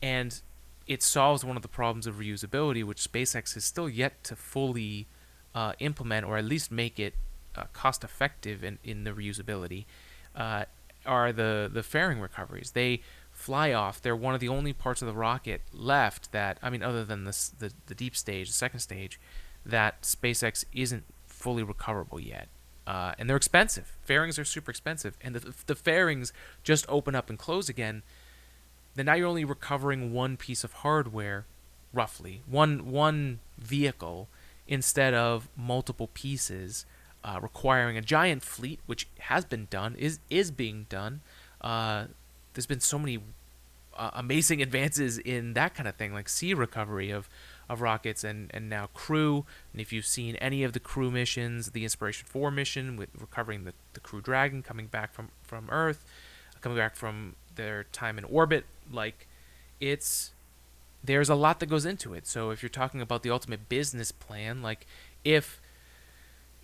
and 0.00 0.40
it 0.86 1.02
solves 1.02 1.44
one 1.44 1.56
of 1.56 1.62
the 1.62 1.68
problems 1.68 2.06
of 2.06 2.16
reusability, 2.16 2.84
which 2.84 2.98
SpaceX 2.98 3.56
is 3.56 3.64
still 3.64 3.88
yet 3.88 4.22
to 4.24 4.36
fully 4.36 5.06
uh, 5.54 5.72
implement, 5.78 6.26
or 6.26 6.36
at 6.36 6.44
least 6.44 6.70
make 6.70 6.98
it 6.98 7.14
uh, 7.56 7.64
cost-effective 7.72 8.62
in, 8.62 8.78
in 8.84 9.04
the 9.04 9.12
reusability. 9.12 9.84
Uh, 10.34 10.64
are 11.06 11.32
the 11.32 11.70
the 11.72 11.82
fairing 11.82 12.20
recoveries? 12.20 12.70
They 12.72 13.02
fly 13.30 13.72
off. 13.72 14.00
They're 14.00 14.16
one 14.16 14.34
of 14.34 14.40
the 14.40 14.48
only 14.48 14.72
parts 14.72 15.02
of 15.02 15.06
the 15.06 15.14
rocket 15.14 15.60
left 15.72 16.32
that 16.32 16.58
I 16.62 16.70
mean, 16.70 16.82
other 16.82 17.04
than 17.04 17.24
the 17.24 17.72
the 17.86 17.94
deep 17.94 18.16
stage, 18.16 18.48
the 18.48 18.54
second 18.54 18.80
stage, 18.80 19.20
that 19.66 20.02
SpaceX 20.02 20.64
isn't 20.72 21.04
fully 21.26 21.62
recoverable 21.62 22.20
yet. 22.20 22.48
Uh, 22.86 23.12
and 23.18 23.28
they're 23.28 23.36
expensive. 23.36 23.96
Fairings 24.02 24.38
are 24.38 24.44
super 24.44 24.70
expensive, 24.70 25.16
and 25.22 25.34
the, 25.34 25.54
the 25.66 25.74
fairings 25.74 26.32
just 26.62 26.84
open 26.88 27.14
up 27.14 27.30
and 27.30 27.38
close 27.38 27.68
again. 27.68 28.02
Then 28.94 29.06
now 29.06 29.14
you're 29.14 29.28
only 29.28 29.44
recovering 29.44 30.12
one 30.12 30.36
piece 30.36 30.64
of 30.64 30.72
hardware, 30.74 31.46
roughly 31.92 32.42
one 32.46 32.90
one 32.90 33.40
vehicle, 33.58 34.28
instead 34.68 35.14
of 35.14 35.48
multiple 35.56 36.10
pieces, 36.12 36.84
uh, 37.24 37.38
requiring 37.40 37.96
a 37.96 38.02
giant 38.02 38.42
fleet, 38.42 38.80
which 38.86 39.08
has 39.20 39.44
been 39.44 39.66
done, 39.70 39.94
is 39.96 40.18
is 40.28 40.50
being 40.50 40.86
done. 40.88 41.22
Uh, 41.60 42.06
there's 42.52 42.66
been 42.66 42.80
so 42.80 42.98
many 42.98 43.18
uh, 43.96 44.10
amazing 44.12 44.60
advances 44.66 45.18
in 45.18 45.54
that 45.54 45.74
kind 45.74 45.88
of 45.88 45.96
thing, 45.96 46.12
like 46.12 46.28
sea 46.28 46.54
recovery 46.54 47.10
of 47.10 47.28
of 47.68 47.80
rockets 47.80 48.24
and, 48.24 48.50
and 48.52 48.68
now 48.68 48.88
crew. 48.94 49.44
And 49.72 49.80
if 49.80 49.92
you've 49.92 50.06
seen 50.06 50.36
any 50.36 50.62
of 50.64 50.72
the 50.72 50.80
crew 50.80 51.10
missions, 51.10 51.70
the 51.70 51.84
Inspiration 51.84 52.26
4 52.28 52.50
mission 52.50 52.96
with 52.96 53.08
recovering 53.18 53.64
the, 53.64 53.72
the 53.94 54.00
Crew 54.00 54.20
Dragon 54.20 54.62
coming 54.62 54.86
back 54.86 55.12
from, 55.12 55.30
from 55.42 55.68
Earth, 55.70 56.04
coming 56.60 56.78
back 56.78 56.96
from 56.96 57.36
their 57.56 57.84
time 57.84 58.18
in 58.18 58.24
orbit, 58.24 58.64
like 58.90 59.26
it's 59.80 60.32
there's 61.02 61.28
a 61.28 61.34
lot 61.34 61.60
that 61.60 61.66
goes 61.66 61.84
into 61.84 62.14
it. 62.14 62.26
So 62.26 62.50
if 62.50 62.62
you're 62.62 62.70
talking 62.70 63.00
about 63.00 63.22
the 63.22 63.30
ultimate 63.30 63.68
business 63.68 64.10
plan, 64.10 64.62
like 64.62 64.86
if 65.24 65.60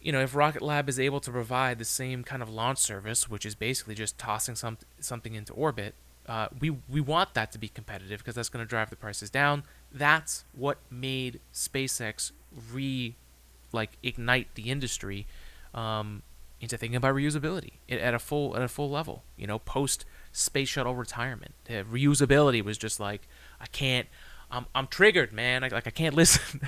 you 0.01 0.13
know 0.13 0.21
if 0.21 0.35
Rocket 0.35 0.63
Lab 0.63 0.89
is 0.89 0.99
able 0.99 1.21
to 1.21 1.31
provide 1.31 1.79
the 1.79 1.85
same 1.85 2.25
kind 2.25 2.43
of 2.43 2.49
launch 2.49 2.79
service, 2.79 3.29
which 3.29 3.45
is 3.45 3.55
basically 3.55 3.95
just 3.95 4.19
tossing 4.19 4.55
some 4.55 4.79
something 4.99 5.35
into 5.35 5.53
orbit, 5.53 5.95
uh, 6.27 6.49
we 6.59 6.71
we 6.89 7.01
want 7.01 7.35
that 7.35 7.53
to 7.53 7.59
be 7.59 7.69
competitive 7.69 8.21
because 8.21 8.35
that's 8.35 8.49
going 8.49 8.65
to 8.65 8.69
drive 8.69 8.91
the 8.91 8.97
prices 8.97 9.31
down. 9.31 9.65
That's 9.93 10.45
what 10.53 10.79
made 10.91 11.41
SpaceX 11.53 12.33
re 12.73 13.15
like 13.73 13.97
ignite 14.03 14.55
the 14.55 14.71
industry 14.71 15.27
um, 15.75 16.23
into 16.61 16.77
thinking 16.77 16.97
about 16.97 17.15
reusability 17.15 17.73
at 17.89 18.15
a 18.15 18.19
full 18.19 18.57
at 18.57 18.63
a 18.63 18.69
full 18.69 18.91
level. 18.91 19.23
You 19.37 19.47
know, 19.47 19.59
post 19.59 20.05
space 20.33 20.69
shuttle 20.69 20.95
retirement, 20.95 21.55
the 21.65 21.85
reusability 21.85 22.63
was 22.63 22.79
just 22.79 23.01
like 23.01 23.23
I 23.61 23.67
can't. 23.67 24.07
I'm, 24.53 24.67
I'm 24.75 24.89
triggered, 24.89 25.33
man. 25.33 25.63
I, 25.63 25.69
like 25.69 25.87
I 25.87 25.91
can't 25.91 26.15
listen. 26.17 26.63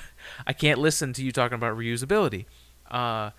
I 0.46 0.52
can't 0.52 0.78
listen 0.78 1.12
to 1.14 1.24
you 1.24 1.32
talking 1.32 1.56
about 1.56 1.76
reusability. 1.76 2.44
Uh, 2.90 3.30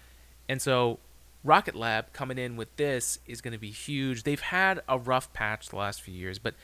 and 0.49 0.61
so 0.61 0.99
Rocket 1.43 1.75
Lab 1.75 2.11
coming 2.13 2.37
in 2.37 2.55
with 2.55 2.75
this 2.75 3.19
is 3.27 3.41
going 3.41 3.53
to 3.53 3.59
be 3.59 3.71
huge. 3.71 4.23
They've 4.23 4.39
had 4.39 4.81
a 4.87 4.97
rough 4.97 5.31
patch 5.33 5.69
the 5.69 5.75
last 5.77 6.01
few 6.01 6.13
years, 6.13 6.39
but 6.39 6.55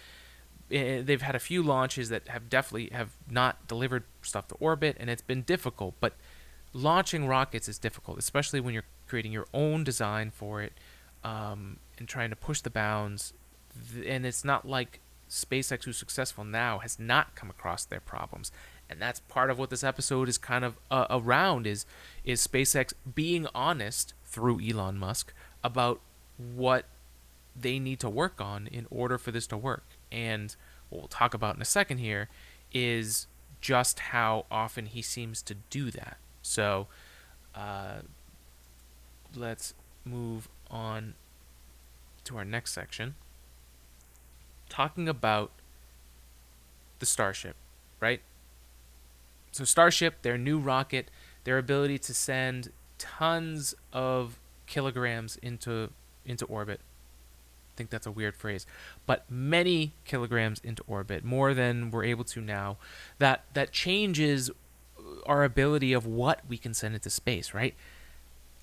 they've 0.69 1.21
had 1.21 1.35
a 1.35 1.39
few 1.39 1.63
launches 1.63 2.09
that 2.09 2.27
have 2.27 2.49
definitely 2.49 2.89
have 2.91 3.11
not 3.29 3.67
delivered 3.67 4.03
stuff 4.21 4.47
to 4.49 4.55
orbit, 4.55 4.97
and 4.99 5.09
it's 5.09 5.21
been 5.21 5.41
difficult. 5.41 5.95
But 5.99 6.13
launching 6.73 7.27
rockets 7.27 7.67
is 7.67 7.77
difficult, 7.77 8.19
especially 8.19 8.59
when 8.59 8.73
you're 8.73 8.83
creating 9.07 9.31
your 9.31 9.47
own 9.53 9.83
design 9.83 10.31
for 10.31 10.61
it 10.61 10.73
um, 11.23 11.77
and 11.97 12.07
trying 12.07 12.29
to 12.29 12.35
push 12.35 12.61
the 12.61 12.69
bounds. 12.69 13.33
And 14.05 14.25
it's 14.25 14.45
not 14.45 14.67
like 14.67 14.99
SpaceX, 15.29 15.85
who's 15.85 15.97
successful 15.97 16.43
now, 16.43 16.79
has 16.79 16.99
not 16.99 17.35
come 17.35 17.49
across 17.49 17.85
their 17.85 17.99
problems 17.99 18.51
and 18.89 18.99
that's 18.99 19.19
part 19.21 19.49
of 19.49 19.59
what 19.59 19.69
this 19.69 19.83
episode 19.83 20.27
is 20.27 20.37
kind 20.37 20.65
of 20.65 20.77
uh, 20.89 21.05
around 21.09 21.67
is 21.67 21.85
is 22.23 22.45
SpaceX 22.45 22.93
being 23.13 23.47
honest 23.53 24.13
through 24.25 24.59
Elon 24.67 24.97
Musk 24.97 25.33
about 25.63 26.01
what 26.37 26.85
they 27.55 27.77
need 27.77 27.99
to 27.99 28.09
work 28.09 28.41
on 28.41 28.67
in 28.67 28.87
order 28.89 29.17
for 29.17 29.31
this 29.31 29.45
to 29.47 29.57
work. 29.57 29.83
And 30.11 30.55
what 30.89 30.99
we'll 31.01 31.07
talk 31.07 31.33
about 31.33 31.55
in 31.55 31.61
a 31.61 31.65
second 31.65 31.99
here 31.99 32.29
is 32.71 33.27
just 33.61 33.99
how 33.99 34.45
often 34.49 34.85
he 34.85 35.01
seems 35.01 35.41
to 35.43 35.55
do 35.69 35.91
that. 35.91 36.17
So 36.41 36.87
uh, 37.53 37.99
let's 39.35 39.73
move 40.05 40.47
on 40.69 41.15
to 42.25 42.37
our 42.37 42.45
next 42.45 42.73
section. 42.73 43.15
Talking 44.69 45.09
about 45.09 45.51
the 46.99 47.05
Starship, 47.05 47.55
right? 47.99 48.21
So 49.51 49.63
Starship, 49.63 50.21
their 50.21 50.37
new 50.37 50.59
rocket, 50.59 51.09
their 51.43 51.57
ability 51.57 51.97
to 51.99 52.13
send 52.13 52.71
tons 52.97 53.73
of 53.91 54.39
kilograms 54.67 55.37
into 55.41 55.89
into 56.25 56.45
orbit. 56.45 56.81
Think 57.79 57.91
that's 57.91 58.05
a 58.05 58.11
weird 58.11 58.35
phrase, 58.35 58.65
but 59.05 59.23
many 59.31 59.93
kilograms 60.03 60.59
into 60.65 60.83
orbit, 60.85 61.23
more 61.23 61.53
than 61.53 61.91
we're 61.91 62.03
able 62.03 62.25
to 62.25 62.41
now. 62.41 62.75
That 63.19 63.45
that 63.53 63.71
changes 63.71 64.51
our 65.25 65.45
ability 65.45 65.93
of 65.93 66.05
what 66.05 66.41
we 66.45 66.57
can 66.57 66.73
send 66.73 66.93
into 66.93 67.09
space, 67.09 67.53
right? 67.53 67.75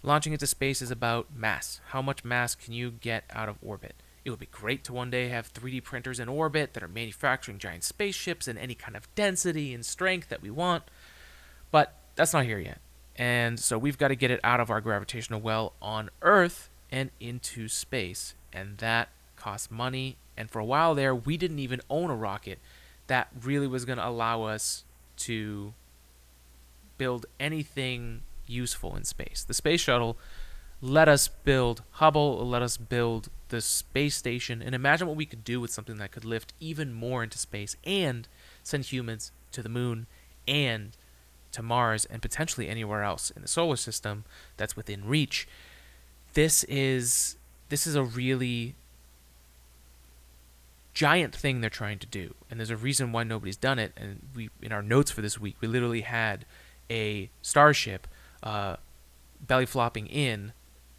Launching 0.02 0.34
into 0.34 0.46
space 0.46 0.82
is 0.82 0.90
about 0.90 1.34
mass. 1.34 1.80
How 1.92 2.02
much 2.02 2.26
mass 2.26 2.54
can 2.54 2.74
you 2.74 2.90
get 2.90 3.24
out 3.30 3.48
of 3.48 3.56
orbit? 3.62 3.94
It 4.22 4.28
would 4.28 4.38
be 4.38 4.50
great 4.52 4.84
to 4.84 4.92
one 4.92 5.08
day 5.08 5.28
have 5.28 5.50
3D 5.50 5.82
printers 5.82 6.20
in 6.20 6.28
orbit 6.28 6.74
that 6.74 6.82
are 6.82 6.88
manufacturing 6.88 7.56
giant 7.56 7.84
spaceships 7.84 8.46
in 8.46 8.58
any 8.58 8.74
kind 8.74 8.98
of 8.98 9.08
density 9.14 9.72
and 9.72 9.82
strength 9.82 10.28
that 10.28 10.42
we 10.42 10.50
want, 10.50 10.82
but 11.70 11.94
that's 12.16 12.34
not 12.34 12.44
here 12.44 12.58
yet. 12.58 12.82
And 13.16 13.58
so 13.58 13.78
we've 13.78 13.96
got 13.96 14.08
to 14.08 14.14
get 14.14 14.30
it 14.30 14.40
out 14.44 14.60
of 14.60 14.68
our 14.68 14.82
gravitational 14.82 15.40
well 15.40 15.72
on 15.80 16.10
Earth 16.20 16.68
and 16.90 17.10
into 17.20 17.68
space. 17.68 18.34
And 18.52 18.78
that 18.78 19.08
costs 19.36 19.70
money. 19.70 20.16
And 20.36 20.50
for 20.50 20.58
a 20.58 20.64
while 20.64 20.94
there, 20.94 21.14
we 21.14 21.36
didn't 21.36 21.58
even 21.58 21.80
own 21.88 22.10
a 22.10 22.16
rocket 22.16 22.58
that 23.06 23.28
really 23.42 23.66
was 23.66 23.84
going 23.84 23.98
to 23.98 24.06
allow 24.06 24.42
us 24.42 24.84
to 25.18 25.72
build 26.98 27.26
anything 27.38 28.22
useful 28.46 28.96
in 28.96 29.04
space. 29.04 29.44
The 29.46 29.54
space 29.54 29.80
shuttle 29.80 30.16
let 30.82 31.08
us 31.08 31.28
build 31.28 31.82
Hubble, 31.92 32.46
let 32.46 32.62
us 32.62 32.76
build 32.76 33.28
the 33.48 33.60
space 33.60 34.16
station, 34.16 34.60
and 34.60 34.74
imagine 34.74 35.08
what 35.08 35.16
we 35.16 35.24
could 35.24 35.44
do 35.44 35.60
with 35.60 35.70
something 35.70 35.96
that 35.96 36.12
could 36.12 36.24
lift 36.24 36.52
even 36.60 36.92
more 36.92 37.22
into 37.22 37.38
space 37.38 37.76
and 37.84 38.28
send 38.62 38.84
humans 38.84 39.32
to 39.52 39.62
the 39.62 39.68
moon 39.68 40.06
and 40.46 40.96
to 41.52 41.62
Mars 41.62 42.04
and 42.04 42.20
potentially 42.20 42.68
anywhere 42.68 43.02
else 43.02 43.30
in 43.30 43.40
the 43.40 43.48
solar 43.48 43.76
system 43.76 44.24
that's 44.58 44.76
within 44.76 45.06
reach. 45.06 45.48
This 46.34 46.64
is 46.64 47.36
this 47.68 47.86
is 47.86 47.94
a 47.94 48.04
really 48.04 48.74
giant 50.94 51.34
thing 51.34 51.60
they're 51.60 51.70
trying 51.70 51.98
to 51.98 52.06
do, 52.06 52.34
and 52.50 52.58
there's 52.58 52.70
a 52.70 52.76
reason 52.76 53.12
why 53.12 53.22
nobody's 53.22 53.56
done 53.56 53.78
it. 53.78 53.92
And 53.96 54.28
we 54.34 54.50
in 54.62 54.72
our 54.72 54.82
notes 54.82 55.10
for 55.10 55.22
this 55.22 55.40
week, 55.40 55.56
we 55.60 55.68
literally 55.68 56.02
had 56.02 56.46
a 56.90 57.30
starship 57.42 58.06
uh, 58.42 58.76
belly 59.40 59.66
flopping 59.66 60.06
in 60.06 60.52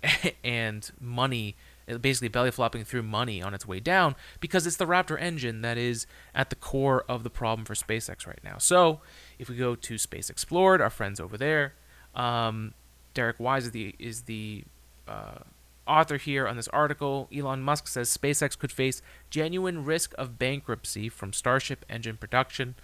and 0.44 0.92
money 1.00 1.56
basically 2.02 2.28
belly 2.28 2.52
flopping 2.52 2.84
through 2.84 3.04
money 3.04 3.42
on 3.42 3.54
its 3.54 3.66
way 3.66 3.80
down 3.80 4.14
because 4.42 4.68
it's 4.68 4.76
the 4.76 4.86
Raptor 4.86 5.20
engine 5.20 5.62
that 5.62 5.78
is 5.78 6.06
at 6.36 6.50
the 6.50 6.56
core 6.56 7.06
of 7.08 7.24
the 7.24 7.30
problem 7.30 7.64
for 7.64 7.76
SpaceX 7.76 8.28
right 8.28 8.42
now. 8.44 8.58
So 8.58 9.00
if 9.40 9.50
we 9.50 9.56
go 9.56 9.74
to 9.74 9.98
Space 9.98 10.30
Explored, 10.30 10.82
our 10.82 10.90
friends 10.90 11.20
over 11.20 11.38
there, 11.38 11.76
um, 12.14 12.74
Derek 13.14 13.40
Wise 13.40 13.66
is 13.66 13.72
the 13.72 13.96
is 13.98 14.24
the 14.24 14.64
uh, 15.08 15.40
author 15.88 16.18
here 16.18 16.48
on 16.48 16.56
this 16.56 16.68
article. 16.70 17.28
Elon 17.36 17.62
Musk 17.62 17.88
says 17.88 18.16
SpaceX 18.16 18.58
could 18.58 18.72
face 18.72 19.02
genuine 19.30 19.86
risk 19.86 20.14
of 20.18 20.38
bankruptcy 20.38 21.10
from 21.10 21.34
Starship 21.34 21.86
engine 21.90 22.18
production. 22.18 22.76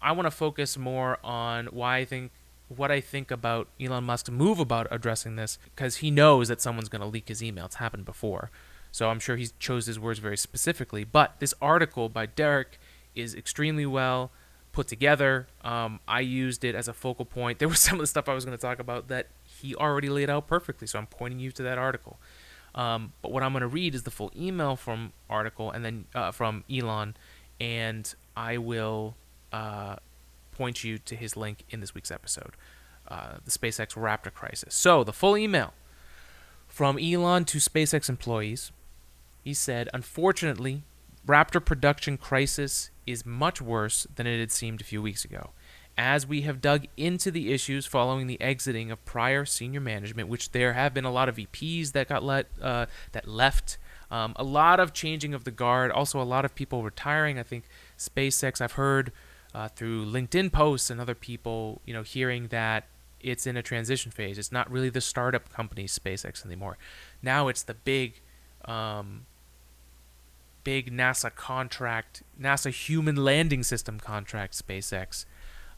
I 0.00 0.12
want 0.12 0.26
to 0.26 0.30
focus 0.30 0.78
more 0.78 1.18
on 1.24 1.66
why 1.66 1.98
I 1.98 2.04
think 2.04 2.32
what 2.68 2.90
I 2.90 3.00
think 3.00 3.30
about 3.30 3.68
Elon 3.80 4.04
Musk's 4.04 4.30
move 4.30 4.58
about 4.58 4.86
addressing 4.90 5.36
this 5.36 5.58
because 5.74 5.96
he 5.96 6.10
knows 6.10 6.48
that 6.48 6.60
someone's 6.60 6.90
going 6.90 7.00
to 7.00 7.08
leak 7.08 7.28
his 7.28 7.42
email. 7.42 7.66
It's 7.66 7.76
happened 7.76 8.04
before. 8.04 8.50
So 8.92 9.08
I'm 9.08 9.20
sure 9.20 9.36
he 9.36 9.48
chose 9.58 9.86
his 9.86 9.98
words 9.98 10.18
very 10.18 10.36
specifically. 10.36 11.04
But 11.04 11.40
this 11.40 11.54
article 11.60 12.08
by 12.08 12.26
Derek 12.26 12.78
is 13.14 13.34
extremely 13.34 13.86
well 13.86 14.30
put 14.72 14.86
together. 14.86 15.48
Um, 15.64 16.00
I 16.06 16.20
used 16.20 16.64
it 16.64 16.74
as 16.74 16.88
a 16.88 16.92
focal 16.92 17.24
point. 17.24 17.58
There 17.58 17.68
was 17.68 17.80
some 17.86 17.94
of 17.94 18.00
the 18.00 18.06
stuff 18.06 18.28
I 18.28 18.34
was 18.34 18.44
going 18.44 18.56
to 18.56 18.60
talk 18.60 18.78
about 18.78 19.08
that 19.08 19.28
he 19.44 19.74
already 19.74 20.08
laid 20.08 20.30
out 20.30 20.46
perfectly. 20.46 20.86
So 20.86 20.98
I'm 20.98 21.06
pointing 21.06 21.40
you 21.40 21.50
to 21.52 21.62
that 21.62 21.78
article. 21.78 22.18
Um, 22.78 23.12
but 23.22 23.32
what 23.32 23.42
I'm 23.42 23.52
going 23.52 23.62
to 23.62 23.66
read 23.66 23.94
is 23.96 24.04
the 24.04 24.10
full 24.10 24.30
email 24.36 24.76
from 24.76 25.12
article 25.28 25.72
and 25.72 25.84
then 25.84 26.04
uh, 26.14 26.30
from 26.30 26.62
Elon, 26.72 27.16
and 27.60 28.14
I 28.36 28.56
will 28.58 29.16
uh, 29.52 29.96
point 30.52 30.84
you 30.84 30.98
to 30.98 31.16
his 31.16 31.36
link 31.36 31.64
in 31.70 31.80
this 31.80 31.92
week's 31.92 32.12
episode, 32.12 32.52
uh, 33.08 33.38
the 33.44 33.50
SpaceX 33.50 33.94
Raptor 33.94 34.32
crisis. 34.32 34.76
So, 34.76 35.02
the 35.02 35.12
full 35.12 35.36
email 35.36 35.74
from 36.68 36.98
Elon 36.98 37.44
to 37.46 37.58
SpaceX 37.58 38.08
employees. 38.08 38.70
He 39.42 39.54
said, 39.54 39.88
Unfortunately, 39.92 40.84
Raptor 41.26 41.64
production 41.64 42.16
crisis 42.16 42.90
is 43.06 43.26
much 43.26 43.60
worse 43.60 44.06
than 44.14 44.26
it 44.28 44.38
had 44.38 44.52
seemed 44.52 44.80
a 44.80 44.84
few 44.84 45.02
weeks 45.02 45.24
ago. 45.24 45.50
As 46.00 46.28
we 46.28 46.42
have 46.42 46.60
dug 46.60 46.86
into 46.96 47.32
the 47.32 47.52
issues 47.52 47.84
following 47.84 48.28
the 48.28 48.40
exiting 48.40 48.92
of 48.92 49.04
prior 49.04 49.44
senior 49.44 49.80
management, 49.80 50.28
which 50.28 50.52
there 50.52 50.74
have 50.74 50.94
been 50.94 51.04
a 51.04 51.10
lot 51.10 51.28
of 51.28 51.34
VPs 51.34 51.90
that 51.90 52.08
got 52.08 52.22
let 52.22 52.46
uh, 52.62 52.86
that 53.10 53.26
left, 53.26 53.78
um, 54.08 54.32
a 54.36 54.44
lot 54.44 54.78
of 54.78 54.92
changing 54.92 55.34
of 55.34 55.42
the 55.42 55.50
guard, 55.50 55.90
also 55.90 56.20
a 56.20 56.22
lot 56.22 56.44
of 56.44 56.54
people 56.54 56.84
retiring. 56.84 57.36
I 57.36 57.42
think 57.42 57.64
SpaceX, 57.98 58.60
I've 58.60 58.72
heard 58.72 59.10
uh, 59.52 59.66
through 59.66 60.06
LinkedIn 60.06 60.52
posts 60.52 60.88
and 60.88 61.00
other 61.00 61.16
people, 61.16 61.80
you 61.84 61.92
know, 61.92 62.02
hearing 62.02 62.46
that 62.48 62.84
it's 63.20 63.44
in 63.44 63.56
a 63.56 63.62
transition 63.62 64.12
phase. 64.12 64.38
It's 64.38 64.52
not 64.52 64.70
really 64.70 64.90
the 64.90 65.00
startup 65.00 65.52
company 65.52 65.86
SpaceX 65.86 66.46
anymore. 66.46 66.78
Now 67.22 67.48
it's 67.48 67.64
the 67.64 67.74
big, 67.74 68.20
um, 68.66 69.26
big 70.62 70.92
NASA 70.92 71.34
contract, 71.34 72.22
NASA 72.40 72.70
human 72.70 73.16
landing 73.16 73.64
system 73.64 73.98
contract 73.98 74.54
SpaceX 74.54 75.24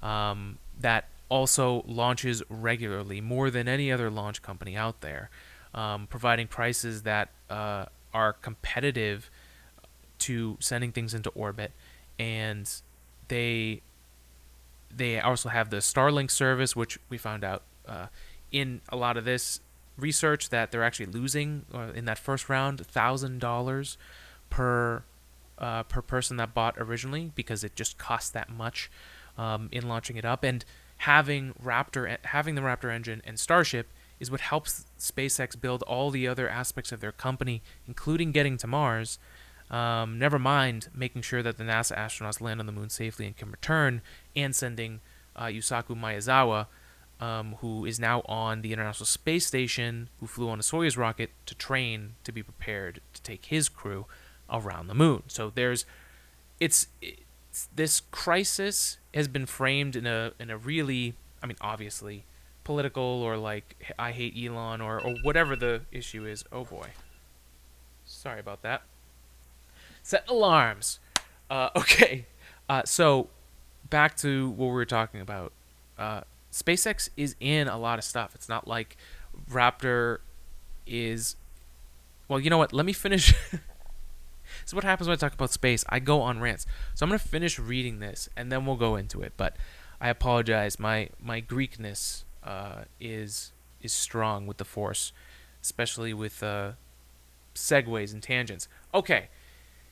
um, 0.02 0.58
that 0.78 1.06
also 1.28 1.84
launches 1.86 2.42
regularly, 2.48 3.20
more 3.20 3.50
than 3.50 3.68
any 3.68 3.90
other 3.90 4.10
launch 4.10 4.42
company 4.42 4.76
out 4.76 5.00
there, 5.00 5.30
um, 5.74 6.06
providing 6.08 6.46
prices 6.46 7.02
that 7.02 7.30
uh, 7.48 7.86
are 8.12 8.32
competitive 8.32 9.30
to 10.18 10.56
sending 10.60 10.92
things 10.92 11.14
into 11.14 11.30
orbit. 11.30 11.72
And 12.18 12.70
they 13.28 13.82
they 14.94 15.20
also 15.20 15.48
have 15.48 15.70
the 15.70 15.76
Starlink 15.76 16.30
service, 16.30 16.74
which 16.74 16.98
we 17.08 17.16
found 17.16 17.44
out 17.44 17.62
uh, 17.86 18.06
in 18.50 18.80
a 18.88 18.96
lot 18.96 19.16
of 19.16 19.24
this 19.24 19.60
research 19.96 20.50
that 20.50 20.72
they're 20.72 20.82
actually 20.82 21.06
losing 21.06 21.64
uh, 21.72 21.92
in 21.94 22.06
that 22.06 22.18
first 22.18 22.48
round 22.48 22.84
thousand 22.86 23.38
dollars 23.38 23.96
per 24.48 25.02
uh, 25.58 25.82
per 25.84 26.02
person 26.02 26.36
that 26.38 26.54
bought 26.54 26.74
originally 26.78 27.30
because 27.34 27.62
it 27.62 27.76
just 27.76 27.98
cost 27.98 28.32
that 28.32 28.48
much 28.48 28.90
um, 29.40 29.70
in 29.72 29.88
launching 29.88 30.16
it 30.16 30.24
up 30.24 30.44
and 30.44 30.64
having 30.98 31.54
Raptor 31.54 32.18
having 32.24 32.54
the 32.54 32.60
Raptor 32.60 32.94
engine 32.94 33.22
and 33.24 33.40
Starship 33.40 33.88
is 34.20 34.30
what 34.30 34.42
helps 34.42 34.84
SpaceX 34.98 35.58
build 35.58 35.82
all 35.84 36.10
the 36.10 36.28
other 36.28 36.46
aspects 36.46 36.92
of 36.92 37.00
their 37.00 37.10
company, 37.10 37.62
including 37.88 38.32
getting 38.32 38.58
to 38.58 38.66
Mars. 38.66 39.18
Um, 39.70 40.18
never 40.18 40.38
mind 40.38 40.88
making 40.94 41.22
sure 41.22 41.42
that 41.42 41.56
the 41.56 41.64
NASA 41.64 41.96
astronauts 41.96 42.40
land 42.40 42.60
on 42.60 42.66
the 42.66 42.72
moon 42.72 42.90
safely 42.90 43.24
and 43.24 43.36
can 43.36 43.50
return, 43.50 44.02
and 44.36 44.54
sending 44.54 45.00
uh, 45.34 45.44
Yusaku 45.44 45.98
Maezawa, 45.98 46.66
um, 47.18 47.54
who 47.60 47.86
is 47.86 47.98
now 47.98 48.20
on 48.26 48.60
the 48.60 48.74
International 48.74 49.06
Space 49.06 49.46
Station, 49.46 50.10
who 50.18 50.26
flew 50.26 50.50
on 50.50 50.58
a 50.58 50.62
Soyuz 50.62 50.98
rocket 50.98 51.30
to 51.46 51.54
train 51.54 52.14
to 52.24 52.32
be 52.32 52.42
prepared 52.42 53.00
to 53.14 53.22
take 53.22 53.46
his 53.46 53.70
crew 53.70 54.04
around 54.50 54.88
the 54.88 54.94
moon. 54.94 55.22
So 55.28 55.50
there's, 55.54 55.86
it's, 56.58 56.88
it's 57.00 57.22
this 57.74 58.02
crisis 58.10 58.98
has 59.14 59.28
been 59.28 59.46
framed 59.46 59.96
in 59.96 60.06
a 60.06 60.32
in 60.38 60.50
a 60.50 60.56
really, 60.56 61.14
I 61.42 61.46
mean, 61.46 61.56
obviously, 61.60 62.24
political 62.64 63.02
or 63.02 63.36
like 63.36 63.92
I 63.98 64.12
hate 64.12 64.34
Elon 64.36 64.80
or 64.80 65.00
or 65.00 65.14
whatever 65.22 65.56
the 65.56 65.82
issue 65.90 66.26
is. 66.26 66.44
Oh 66.52 66.64
boy, 66.64 66.88
sorry 68.04 68.40
about 68.40 68.62
that. 68.62 68.82
Set 70.02 70.28
alarms. 70.28 71.00
Uh, 71.50 71.70
okay, 71.76 72.26
uh, 72.68 72.82
so 72.84 73.28
back 73.88 74.16
to 74.18 74.50
what 74.50 74.66
we 74.66 74.72
were 74.72 74.84
talking 74.84 75.20
about. 75.20 75.52
Uh, 75.98 76.22
SpaceX 76.52 77.10
is 77.16 77.36
in 77.40 77.68
a 77.68 77.78
lot 77.78 77.98
of 77.98 78.04
stuff. 78.04 78.34
It's 78.34 78.48
not 78.48 78.66
like 78.66 78.96
Raptor 79.50 80.18
is. 80.86 81.36
Well, 82.28 82.38
you 82.38 82.50
know 82.50 82.58
what? 82.58 82.72
Let 82.72 82.86
me 82.86 82.92
finish. 82.92 83.34
is 84.70 84.74
what 84.74 84.84
happens 84.84 85.08
when 85.08 85.14
I 85.14 85.18
talk 85.18 85.34
about 85.34 85.50
space. 85.50 85.84
I 85.88 85.98
go 85.98 86.22
on 86.22 86.40
rants. 86.40 86.66
So 86.94 87.04
I'm 87.04 87.10
gonna 87.10 87.18
finish 87.18 87.58
reading 87.58 87.98
this 87.98 88.28
and 88.36 88.50
then 88.50 88.64
we'll 88.64 88.76
go 88.76 88.96
into 88.96 89.20
it. 89.20 89.32
But 89.36 89.56
I 90.00 90.08
apologize. 90.08 90.78
My 90.78 91.10
my 91.20 91.40
Greekness 91.40 92.24
uh, 92.42 92.84
is 93.00 93.52
is 93.80 93.92
strong 93.92 94.46
with 94.46 94.56
the 94.58 94.64
Force, 94.64 95.12
especially 95.62 96.14
with 96.14 96.42
uh, 96.42 96.72
segues 97.54 98.12
and 98.12 98.22
tangents. 98.22 98.68
Okay. 98.94 99.28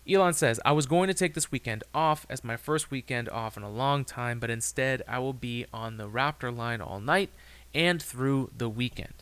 Elon 0.09 0.33
says, 0.33 0.59
I 0.65 0.73
was 0.73 0.87
going 0.87 1.09
to 1.09 1.15
take 1.15 1.35
this 1.35 1.53
weekend 1.53 1.85
off 1.93 2.25
as 2.31 2.43
my 2.43 2.57
first 2.57 2.91
weekend 2.91 3.29
off 3.29 3.59
in 3.59 3.63
a 3.63 3.71
long 3.71 4.07
time, 4.07 4.39
but 4.39 4.49
instead 4.49 5.03
I 5.07 5.19
will 5.19 5.35
be 5.35 5.67
on 5.71 5.99
the 5.99 6.09
Raptor 6.09 6.57
line 6.57 6.81
all 6.81 6.99
night 6.99 7.29
and 7.75 8.03
through 8.03 8.51
the 8.57 8.71
weekend. 8.71 9.13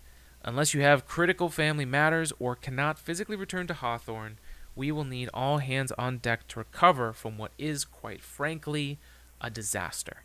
Unless 0.44 0.74
you 0.74 0.82
have 0.82 1.08
critical 1.08 1.48
family 1.48 1.84
matters 1.84 2.32
or 2.38 2.54
cannot 2.54 3.00
physically 3.00 3.34
return 3.34 3.66
to 3.66 3.74
Hawthorne, 3.74 4.38
we 4.76 4.92
will 4.92 5.04
need 5.04 5.30
all 5.34 5.58
hands 5.58 5.90
on 5.92 6.18
deck 6.18 6.46
to 6.48 6.60
recover 6.60 7.12
from 7.12 7.38
what 7.38 7.52
is, 7.58 7.84
quite 7.84 8.20
frankly, 8.20 8.98
a 9.40 9.50
disaster. 9.50 10.22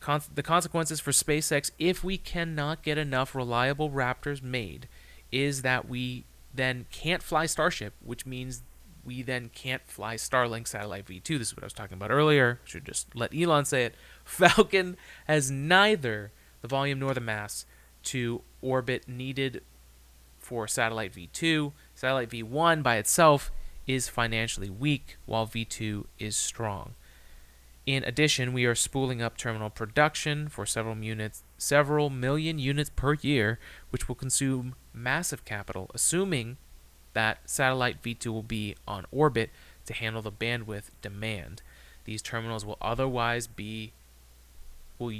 Con- 0.00 0.22
the 0.34 0.42
consequences 0.42 0.98
for 0.98 1.10
SpaceX, 1.10 1.70
if 1.78 2.02
we 2.02 2.16
cannot 2.16 2.82
get 2.82 2.96
enough 2.96 3.34
reliable 3.34 3.90
Raptors 3.90 4.42
made, 4.42 4.88
is 5.30 5.62
that 5.62 5.88
we 5.88 6.24
then 6.52 6.86
can't 6.90 7.22
fly 7.22 7.46
Starship, 7.46 7.92
which 8.02 8.24
means 8.24 8.62
we 9.04 9.22
then 9.22 9.50
can't 9.54 9.86
fly 9.86 10.16
Starlink 10.16 10.66
Satellite 10.66 11.06
V2. 11.06 11.38
This 11.38 11.48
is 11.48 11.56
what 11.56 11.62
I 11.62 11.66
was 11.66 11.72
talking 11.72 11.94
about 11.94 12.10
earlier. 12.10 12.60
Should 12.64 12.86
just 12.86 13.14
let 13.14 13.34
Elon 13.34 13.66
say 13.66 13.84
it. 13.84 13.94
Falcon 14.24 14.96
has 15.26 15.50
neither 15.50 16.32
the 16.62 16.68
volume 16.68 16.98
nor 16.98 17.14
the 17.14 17.20
mass 17.20 17.66
to 18.04 18.42
orbit 18.62 19.06
needed 19.06 19.62
for 20.38 20.66
Satellite 20.66 21.14
V2. 21.14 21.72
Satellite 21.94 22.30
V1 22.30 22.82
by 22.82 22.96
itself 22.96 23.52
is 23.86 24.08
financially 24.08 24.70
weak, 24.70 25.16
while 25.26 25.46
V2 25.46 26.04
is 26.18 26.36
strong. 26.36 26.94
In 27.86 28.04
addition, 28.04 28.52
we 28.52 28.66
are 28.66 28.74
spooling 28.74 29.20
up 29.22 29.36
terminal 29.36 29.70
production 29.70 30.48
for 30.48 30.66
several 30.66 30.96
units, 30.98 31.42
several 31.58 32.10
million 32.10 32.58
units 32.58 32.90
per 32.90 33.14
year, 33.14 33.58
which 33.90 34.06
will 34.06 34.14
consume 34.14 34.74
massive 34.92 35.44
capital, 35.44 35.90
assuming 35.94 36.56
that 37.14 37.38
satellite 37.46 38.02
V2 38.02 38.26
will 38.26 38.42
be 38.42 38.76
on 38.86 39.06
orbit 39.10 39.50
to 39.86 39.94
handle 39.94 40.22
the 40.22 40.30
bandwidth 40.30 40.90
demand. 41.02 41.62
These 42.04 42.22
terminals 42.22 42.64
will 42.64 42.78
otherwise 42.80 43.46
be 43.46 43.92
will 44.98 45.12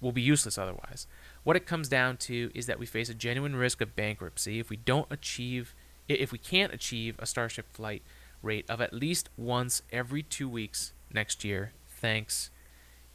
will 0.00 0.12
be 0.12 0.22
useless 0.22 0.58
otherwise. 0.58 1.06
What 1.42 1.56
it 1.56 1.66
comes 1.66 1.88
down 1.88 2.16
to 2.18 2.50
is 2.54 2.66
that 2.66 2.78
we 2.78 2.86
face 2.86 3.08
a 3.08 3.14
genuine 3.14 3.56
risk 3.56 3.80
of 3.80 3.96
bankruptcy 3.96 4.58
if 4.60 4.70
we 4.70 4.76
don't 4.76 5.10
achieve 5.10 5.74
if 6.08 6.32
we 6.32 6.38
can't 6.38 6.72
achieve 6.72 7.16
a 7.18 7.26
Starship 7.26 7.72
flight 7.72 8.02
rate 8.42 8.68
of 8.68 8.80
at 8.80 8.92
least 8.92 9.30
once 9.36 9.82
every 9.92 10.22
2 10.22 10.48
weeks 10.48 10.92
next 11.12 11.44
year. 11.44 11.72
Thanks 11.86 12.50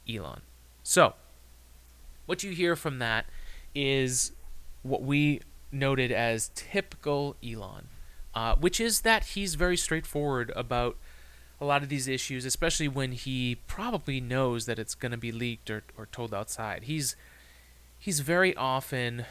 Elon. 0.08 0.40
So, 0.82 1.14
what 2.26 2.42
you 2.42 2.50
hear 2.50 2.74
from 2.74 2.98
that 2.98 3.26
is 3.74 4.32
what 4.82 5.02
we 5.02 5.40
noted 5.70 6.10
as 6.10 6.50
typical 6.54 7.36
Elon 7.44 7.86
uh, 8.34 8.54
which 8.56 8.80
is 8.80 9.00
that 9.00 9.24
he's 9.24 9.54
very 9.54 9.76
straightforward 9.76 10.52
about 10.54 10.96
a 11.60 11.64
lot 11.64 11.82
of 11.82 11.88
these 11.88 12.08
issues, 12.08 12.44
especially 12.44 12.88
when 12.88 13.12
he 13.12 13.56
probably 13.66 14.20
knows 14.20 14.66
that 14.66 14.78
it's 14.78 14.94
going 14.94 15.12
to 15.12 15.18
be 15.18 15.32
leaked 15.32 15.68
or, 15.70 15.82
or 15.98 16.06
told 16.06 16.32
outside. 16.32 16.84
He's 16.84 17.16
he's 17.98 18.20
very 18.20 18.56
often, 18.56 19.26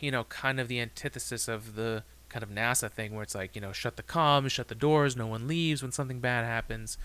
you 0.00 0.10
know, 0.10 0.24
kind 0.24 0.60
of 0.60 0.68
the 0.68 0.80
antithesis 0.80 1.48
of 1.48 1.74
the 1.74 2.04
kind 2.32 2.42
of 2.42 2.50
NASA 2.50 2.90
thing 2.90 3.14
where 3.14 3.22
it's 3.22 3.34
like, 3.34 3.54
you 3.54 3.60
know, 3.60 3.72
shut 3.72 3.96
the 3.96 4.02
comms, 4.02 4.50
shut 4.50 4.68
the 4.68 4.74
doors, 4.74 5.16
no 5.16 5.26
one 5.26 5.46
leaves 5.46 5.82
when 5.82 5.92
something 5.92 6.18
bad 6.18 6.44
happens. 6.44 6.96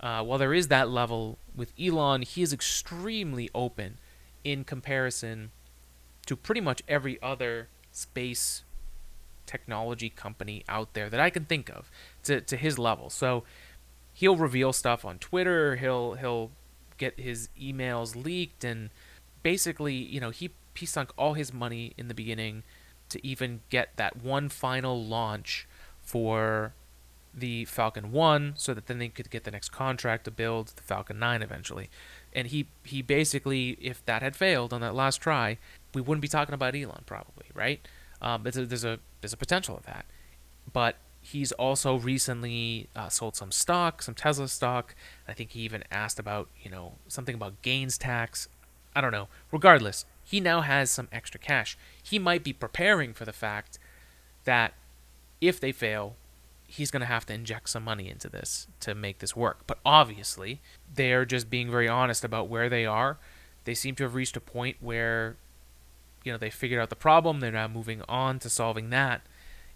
Uh, 0.00 0.22
while 0.22 0.38
there 0.38 0.52
is 0.52 0.68
that 0.68 0.90
level 0.90 1.38
with 1.54 1.72
Elon, 1.80 2.22
he 2.22 2.42
is 2.42 2.52
extremely 2.52 3.48
open 3.54 3.98
in 4.42 4.64
comparison 4.64 5.52
to 6.26 6.36
pretty 6.36 6.60
much 6.60 6.82
every 6.88 7.22
other 7.22 7.68
space 7.92 8.64
technology 9.46 10.08
company 10.08 10.64
out 10.68 10.94
there 10.94 11.08
that 11.08 11.20
I 11.20 11.30
can 11.30 11.44
think 11.44 11.68
of 11.70 11.90
to, 12.24 12.40
to 12.40 12.56
his 12.56 12.78
level. 12.78 13.10
So 13.10 13.44
he'll 14.12 14.36
reveal 14.36 14.72
stuff 14.72 15.04
on 15.04 15.18
Twitter. 15.18 15.76
He'll 15.76 16.14
he'll 16.14 16.50
get 16.98 17.18
his 17.18 17.48
emails 17.60 18.16
leaked, 18.16 18.64
and 18.64 18.90
basically, 19.42 19.94
you 19.94 20.20
know, 20.20 20.30
he 20.30 20.50
he 20.74 20.86
sunk 20.86 21.12
all 21.16 21.34
his 21.34 21.52
money 21.52 21.92
in 21.96 22.08
the 22.08 22.14
beginning 22.14 22.62
to 23.12 23.26
even 23.26 23.60
get 23.70 23.96
that 23.96 24.22
one 24.22 24.48
final 24.48 25.02
launch 25.04 25.66
for 26.00 26.74
the 27.34 27.64
Falcon 27.64 28.12
1 28.12 28.54
so 28.56 28.74
that 28.74 28.86
then 28.86 28.98
they 28.98 29.08
could 29.08 29.30
get 29.30 29.44
the 29.44 29.50
next 29.50 29.70
contract 29.70 30.24
to 30.24 30.30
build 30.30 30.68
the 30.76 30.82
Falcon 30.82 31.18
9 31.18 31.42
eventually. 31.42 31.88
And 32.32 32.48
he 32.48 32.66
he 32.84 33.02
basically 33.02 33.78
if 33.80 34.04
that 34.06 34.22
had 34.22 34.36
failed 34.36 34.72
on 34.72 34.80
that 34.80 34.94
last 34.94 35.18
try, 35.18 35.58
we 35.94 36.00
wouldn't 36.00 36.22
be 36.22 36.28
talking 36.28 36.54
about 36.54 36.74
Elon 36.74 37.02
probably, 37.06 37.46
right? 37.54 37.86
Um, 38.20 38.42
there's 38.42 38.56
a, 38.56 38.66
there's 38.66 38.84
a 38.84 38.98
there's 39.20 39.32
a 39.32 39.36
potential 39.36 39.76
of 39.76 39.84
that, 39.84 40.06
but 40.72 40.96
he's 41.20 41.52
also 41.52 41.96
recently 41.96 42.88
uh, 42.94 43.08
sold 43.08 43.36
some 43.36 43.52
stock, 43.52 44.02
some 44.02 44.14
Tesla 44.14 44.48
stock. 44.48 44.94
I 45.26 45.32
think 45.32 45.52
he 45.52 45.60
even 45.60 45.84
asked 45.90 46.18
about 46.18 46.48
you 46.62 46.70
know 46.70 46.94
something 47.08 47.34
about 47.34 47.60
gains 47.62 47.98
tax. 47.98 48.48
I 48.94 49.00
don't 49.00 49.12
know. 49.12 49.28
Regardless, 49.50 50.04
he 50.22 50.40
now 50.40 50.60
has 50.60 50.90
some 50.90 51.08
extra 51.12 51.40
cash. 51.40 51.76
He 52.02 52.18
might 52.18 52.44
be 52.44 52.52
preparing 52.52 53.14
for 53.14 53.24
the 53.24 53.32
fact 53.32 53.78
that 54.44 54.74
if 55.40 55.58
they 55.58 55.72
fail, 55.72 56.16
he's 56.66 56.90
going 56.90 57.00
to 57.00 57.06
have 57.06 57.26
to 57.26 57.34
inject 57.34 57.68
some 57.68 57.84
money 57.84 58.08
into 58.08 58.28
this 58.28 58.66
to 58.80 58.94
make 58.94 59.18
this 59.18 59.36
work. 59.36 59.60
But 59.66 59.78
obviously, 59.84 60.60
they're 60.92 61.24
just 61.24 61.50
being 61.50 61.70
very 61.70 61.88
honest 61.88 62.24
about 62.24 62.48
where 62.48 62.68
they 62.68 62.86
are. 62.86 63.18
They 63.64 63.74
seem 63.74 63.94
to 63.96 64.04
have 64.04 64.14
reached 64.14 64.36
a 64.36 64.40
point 64.40 64.76
where 64.80 65.36
you 66.24 66.32
know 66.32 66.38
they 66.38 66.50
figured 66.50 66.80
out 66.80 66.90
the 66.90 66.96
problem. 66.96 67.40
They're 67.40 67.52
now 67.52 67.68
moving 67.68 68.02
on 68.08 68.38
to 68.40 68.48
solving 68.48 68.90
that. 68.90 69.22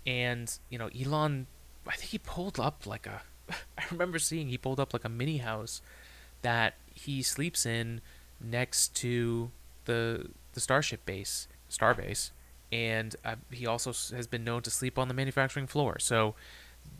And 0.07 0.52
you 0.70 0.79
know, 0.79 0.88
Elon, 0.98 1.46
I 1.87 1.96
think 1.96 2.11
he 2.11 2.18
pulled 2.18 2.59
up 2.59 2.87
like 2.87 3.07
a. 3.07 3.22
I 3.79 3.85
remember 3.90 4.18
seeing 4.18 4.48
he 4.48 4.59
pulled 4.59 4.81
up 4.81 4.92
like 4.92 5.05
a 5.05 5.09
mini 5.09 5.38
house 5.38 5.83
that 6.42 6.74
he 6.94 7.22
sleeps 7.22 7.66
in 7.66 8.00
next 8.40 8.94
to 8.96 9.51
the 9.85 10.29
the 10.53 10.61
starship 10.61 11.05
base, 11.05 11.49
starbase, 11.70 12.31
and 12.72 13.14
uh, 13.25 13.37
he 13.51 13.66
also 13.66 13.92
has 14.14 14.27
been 14.27 14.44
known 14.44 14.62
to 14.62 14.70
sleep 14.70 14.99
on 14.99 15.09
the 15.09 15.14
manufacturing 15.14 15.66
floor. 15.66 15.99
So 15.99 16.35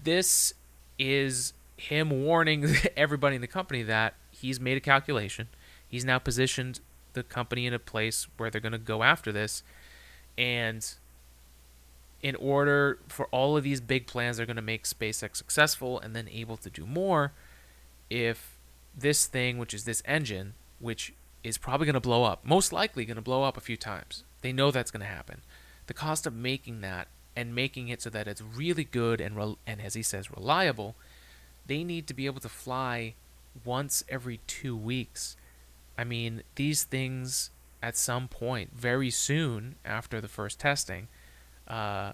this 0.05 0.55
is 0.99 1.53
him 1.77 2.11
warning 2.11 2.75
everybody 2.97 3.37
in 3.37 3.41
the 3.41 3.47
company 3.47 3.83
that 3.83 4.15
he's 4.31 4.61
made 4.61 4.77
a 4.77 4.81
calculation. 4.81 5.49
He's 5.89 6.05
now 6.05 6.19
positioned 6.19 6.81
the 7.13 7.23
company 7.23 7.67
in 7.67 7.73
a 7.73 7.79
place 7.79 8.27
where 8.37 8.51
they're 8.51 8.61
going 8.61 8.73
to 8.73 8.79
go 8.79 9.03
after 9.03 9.33
this. 9.33 9.63
And 10.37 10.87
in 12.23 12.35
order 12.37 12.99
for 13.09 13.27
all 13.27 13.57
of 13.57 13.65
these 13.65 13.81
big 13.81 14.07
plans, 14.07 14.37
they're 14.37 14.47
going 14.47 14.57
to 14.57 14.63
make 14.63 14.85
SpaceX 14.85 15.37
successful 15.37 15.99
and 15.99 16.15
then 16.15 16.29
able 16.29 16.57
to 16.59 16.71
do 16.71 16.87
more. 16.87 17.33
If 18.11 18.59
this 18.97 19.27
thing, 19.27 19.59
which 19.59 19.75
is 19.75 19.85
this 19.85 20.03
engine, 20.05 20.55
which 20.79 21.13
is 21.47 21.59
probably 21.59 21.87
going 21.87 21.95
to 21.95 22.01
blow 22.01 22.25
up. 22.25 22.45
Most 22.45 22.73
likely 22.73 23.05
going 23.05 23.17
to 23.17 23.23
blow 23.23 23.43
up 23.45 23.57
a 23.57 23.61
few 23.61 23.77
times. 23.77 24.25
They 24.43 24.53
know 24.53 24.71
that's 24.71 24.91
going 24.91 25.01
to 25.01 25.07
happen. 25.07 25.43
The 25.87 25.95
cost 25.95 26.27
of 26.27 26.35
making 26.35 26.81
that 26.81 27.09
and 27.37 27.55
making 27.55 27.89
it 27.89 28.03
so 28.03 28.11
that 28.11 28.27
it's 28.27 28.43
really 28.43 28.85
good 28.85 29.21
and 29.21 29.37
re- 29.37 29.57
and 29.67 29.81
as 29.81 29.95
he 29.95 30.03
says 30.03 30.31
reliable, 30.31 30.97
they 31.67 31.85
need 31.85 32.07
to 32.09 32.15
be 32.15 32.27
able 32.27 32.41
to 32.41 32.49
fly 32.49 33.15
once 33.65 34.03
every 34.09 34.41
2 34.47 34.77
weeks. 34.77 35.37
I 35.97 36.05
mean, 36.05 36.43
these 36.57 36.83
things 36.83 37.51
at 37.83 37.97
some 37.97 38.27
point 38.27 38.71
very 38.75 39.11
soon 39.11 39.77
after 39.85 40.21
the 40.21 40.29
first 40.29 40.59
testing 40.59 41.09
uh, 41.69 42.13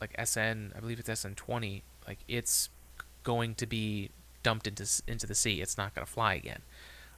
like 0.00 0.14
SN, 0.24 0.72
I 0.76 0.80
believe 0.80 0.98
it's 0.98 1.08
SN20, 1.08 1.82
like 2.06 2.18
it's 2.28 2.70
going 3.22 3.54
to 3.56 3.66
be 3.66 4.10
dumped 4.42 4.66
into 4.66 4.86
into 5.06 5.26
the 5.26 5.34
sea. 5.34 5.60
It's 5.60 5.76
not 5.76 5.94
going 5.94 6.06
to 6.06 6.12
fly 6.12 6.34
again. 6.34 6.62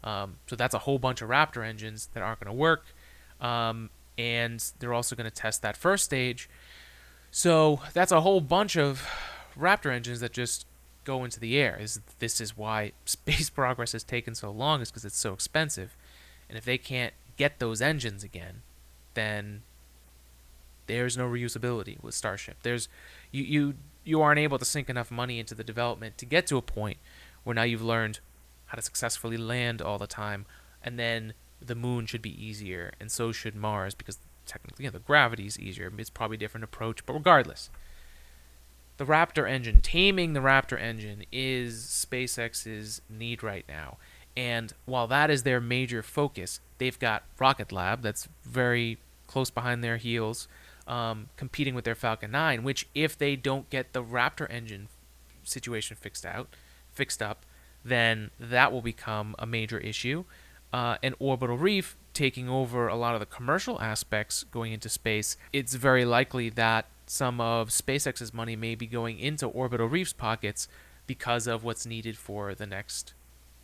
Um, 0.03 0.37
so 0.47 0.57
that's 0.57 0.75
a 0.75 0.81
whole 0.81 0.99
bunch 0.99 1.23
of 1.23 1.29
Raptor 1.29 1.67
engines 1.67 2.09
that 2.15 2.23
aren't 2.23 2.41
going 2.41 2.55
to 2.55 2.59
work. 2.59 2.85
Um, 3.41 3.91
and 4.17 4.65
they're 4.79 4.95
also 4.95 5.17
going 5.17 5.29
to 5.29 5.35
test 5.35 5.63
that 5.63 5.77
first 5.77 6.05
stage. 6.05 6.49
So 7.31 7.81
that's 7.93 8.13
a 8.13 8.21
whole 8.21 8.41
bunch 8.41 8.77
of 8.77 9.07
Raptor 9.59 9.93
engines 9.93 10.21
that 10.21 10.33
just 10.33 10.67
go 11.05 11.25
into 11.25 11.41
the 11.41 11.57
air. 11.59 11.79
Is 11.81 12.01
this 12.19 12.41
is 12.41 12.57
why 12.57 12.93
space 13.05 13.51
progress 13.51 13.93
has 13.93 14.05
taken 14.05 14.35
so 14.35 14.51
long? 14.51 14.81
Is 14.81 14.91
because 14.91 15.05
it's 15.05 15.19
so 15.19 15.33
expensive, 15.33 15.97
and 16.49 16.59
if 16.59 16.65
they 16.65 16.79
can't 16.79 17.15
get 17.37 17.59
those 17.59 17.81
engines 17.81 18.23
again, 18.23 18.63
then 19.15 19.63
there's 20.87 21.17
no 21.17 21.29
reusability 21.29 22.03
with 22.03 22.15
Starship. 22.15 22.57
There's 22.63 22.89
you 23.31 23.45
you 23.45 23.75
you 24.05 24.21
aren't 24.21 24.41
able 24.41 24.59
to 24.59 24.65
sink 24.65 24.89
enough 24.89 25.11
money 25.11 25.39
into 25.39 25.55
the 25.55 25.65
development 25.65 26.19
to 26.19 26.27
get 26.27 26.47
to 26.49 26.57
a 26.57 26.63
point 26.63 26.99
where 27.45 27.55
now 27.55 27.63
you've 27.63 27.83
learned 27.83 28.21
how 28.71 28.77
to 28.77 28.83
successfully 28.83 29.37
land 29.37 29.83
all 29.83 29.99
the 29.99 30.07
time, 30.07 30.47
and 30.83 30.99
then 30.99 31.35
the 31.61 31.75
moon 31.75 32.07
should 32.07 32.23
be 32.23 32.45
easier, 32.45 32.93
and 33.01 33.11
so 33.11 33.33
should 33.33 33.57
Mars 33.57 33.95
because 33.95 34.19
technically 34.47 34.85
you 34.85 34.91
know, 34.91 34.93
the 34.93 35.05
gravity 35.05 35.47
is 35.47 35.59
easier. 35.59 35.93
It's 35.99 36.09
probably 36.09 36.37
a 36.37 36.39
different 36.39 36.65
approach, 36.65 37.05
but 37.05 37.15
regardless, 37.15 37.69
the 38.97 39.05
Raptor 39.05 39.49
engine, 39.49 39.81
taming 39.81 40.35
the 40.35 40.41
Raptor 40.41 40.81
engine, 40.81 41.25
is 41.33 42.07
SpaceX's 42.09 43.03
need 43.09 43.43
right 43.43 43.65
now. 43.69 43.99
And 44.37 44.73
while 44.85 45.09
that 45.09 45.31
is 45.31 45.43
their 45.43 45.61
major 45.61 46.03
focus, 46.03 46.61
they've 46.79 46.99
got 46.99 47.25
Rocket 47.39 47.73
Lab 47.73 48.03
that's 48.03 48.29
very 48.45 48.99
close 49.27 49.51
behind 49.51 49.83
their 49.83 49.97
heels 49.97 50.47
um, 50.87 51.29
competing 51.37 51.75
with 51.75 51.85
their 51.85 51.95
Falcon 51.95 52.31
9, 52.31 52.63
which 52.63 52.89
if 52.95 53.19
they 53.19 53.37
don't 53.37 53.69
get 53.71 53.93
the 53.93 54.03
Raptor 54.03 54.51
engine 54.51 54.89
situation 55.45 55.97
fixed 55.97 56.25
out, 56.25 56.55
fixed 56.93 57.23
up, 57.23 57.45
then 57.85 58.31
that 58.39 58.73
will 58.73 58.83
become 58.83 59.35
a 59.39 59.47
major 59.47 59.79
issue. 59.79 60.25
Uh, 60.73 60.97
and 61.03 61.15
Orbital 61.19 61.57
Reef 61.57 61.97
taking 62.15 62.49
over 62.49 62.87
a 62.89 62.97
lot 62.97 63.15
of 63.15 63.21
the 63.21 63.27
commercial 63.27 63.81
aspects 63.81 64.45
going 64.45 64.73
into 64.73 64.89
space, 64.89 65.37
it's 65.53 65.75
very 65.75 66.05
likely 66.05 66.49
that 66.51 66.87
some 67.07 67.41
of 67.41 67.71
SpaceX's 67.71 68.33
money 68.33 68.55
may 68.55 68.75
be 68.75 68.87
going 68.87 69.19
into 69.19 69.47
Orbital 69.47 69.89
Reef's 69.89 70.13
pockets 70.13 70.69
because 71.07 71.49
of 71.49 71.65
what's 71.65 71.85
needed 71.85 72.17
for 72.17 72.55
the 72.55 72.67
next 72.67 73.15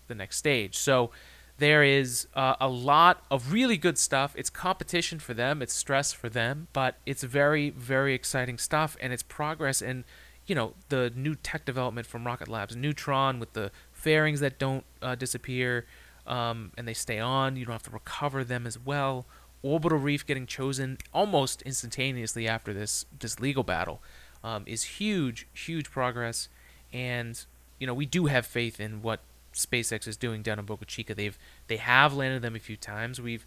the 0.08 0.14
next 0.14 0.36
stage. 0.36 0.76
So 0.76 1.10
there 1.58 1.82
is 1.82 2.26
uh, 2.34 2.54
a 2.60 2.68
lot 2.68 3.24
of 3.30 3.52
really 3.52 3.76
good 3.76 3.98
stuff. 3.98 4.34
It's 4.36 4.50
competition 4.50 5.18
for 5.18 5.34
them, 5.34 5.62
it's 5.62 5.72
stress 5.72 6.12
for 6.12 6.28
them, 6.28 6.68
but 6.72 6.96
it's 7.06 7.22
very, 7.22 7.70
very 7.70 8.14
exciting 8.14 8.58
stuff, 8.58 8.96
and 9.00 9.12
it's 9.12 9.22
progress. 9.22 9.80
And 9.80 10.04
you 10.46 10.54
know, 10.54 10.74
the 10.90 11.12
new 11.16 11.34
tech 11.34 11.64
development 11.64 12.06
from 12.06 12.26
Rocket 12.26 12.48
Labs, 12.48 12.76
Neutron 12.76 13.40
with 13.40 13.52
the 13.54 13.72
fairings 14.06 14.38
that 14.38 14.56
don't 14.56 14.84
uh, 15.02 15.16
disappear, 15.16 15.84
um, 16.28 16.70
and 16.78 16.86
they 16.86 16.94
stay 16.94 17.18
on. 17.18 17.56
You 17.56 17.64
don't 17.64 17.72
have 17.72 17.82
to 17.82 17.90
recover 17.90 18.44
them 18.44 18.64
as 18.64 18.78
well. 18.78 19.26
Orbital 19.62 19.98
Reef 19.98 20.24
getting 20.24 20.46
chosen 20.46 20.98
almost 21.12 21.60
instantaneously 21.62 22.46
after 22.46 22.72
this 22.72 23.04
this 23.18 23.40
legal 23.40 23.64
battle 23.64 24.00
um, 24.44 24.62
is 24.64 24.84
huge, 25.00 25.48
huge 25.52 25.90
progress. 25.90 26.48
And 26.92 27.44
you 27.80 27.86
know, 27.88 27.94
we 27.94 28.06
do 28.06 28.26
have 28.26 28.46
faith 28.46 28.78
in 28.78 29.02
what 29.02 29.18
SpaceX 29.52 30.06
is 30.06 30.16
doing 30.16 30.40
down 30.40 30.60
in 30.60 30.66
Boca 30.66 30.84
Chica. 30.84 31.12
They've 31.12 31.36
they 31.66 31.78
have 31.78 32.14
landed 32.14 32.42
them 32.42 32.54
a 32.54 32.60
few 32.60 32.76
times. 32.76 33.20
We've 33.20 33.44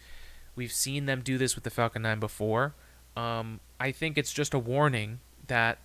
we've 0.54 0.72
seen 0.72 1.06
them 1.06 1.22
do 1.22 1.38
this 1.38 1.54
with 1.54 1.64
the 1.64 1.70
Falcon 1.70 2.02
9 2.02 2.20
before. 2.20 2.74
Um, 3.16 3.60
I 3.80 3.92
think 3.92 4.18
it's 4.18 4.34
just 4.34 4.52
a 4.52 4.58
warning 4.58 5.20
that 5.46 5.78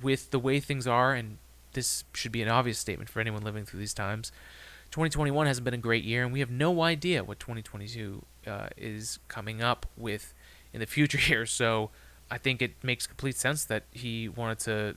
with 0.00 0.30
the 0.30 0.38
way 0.38 0.60
things 0.60 0.86
are, 0.86 1.12
and 1.12 1.38
this 1.72 2.04
should 2.12 2.32
be 2.32 2.42
an 2.42 2.48
obvious 2.48 2.78
statement 2.78 3.10
for 3.10 3.20
anyone 3.20 3.42
living 3.42 3.64
through 3.64 3.80
these 3.80 3.94
times. 3.94 4.32
2021 4.90 5.46
hasn't 5.46 5.64
been 5.64 5.74
a 5.74 5.78
great 5.78 6.04
year, 6.04 6.24
and 6.24 6.32
we 6.32 6.40
have 6.40 6.50
no 6.50 6.82
idea 6.82 7.22
what 7.22 7.38
2022 7.38 8.24
uh, 8.46 8.68
is 8.76 9.18
coming 9.28 9.62
up 9.62 9.86
with 9.96 10.32
in 10.72 10.80
the 10.80 10.86
future 10.86 11.18
here. 11.18 11.46
So 11.46 11.90
I 12.30 12.38
think 12.38 12.62
it 12.62 12.82
makes 12.82 13.06
complete 13.06 13.36
sense 13.36 13.64
that 13.66 13.84
he 13.92 14.28
wanted 14.28 14.58
to 14.60 14.96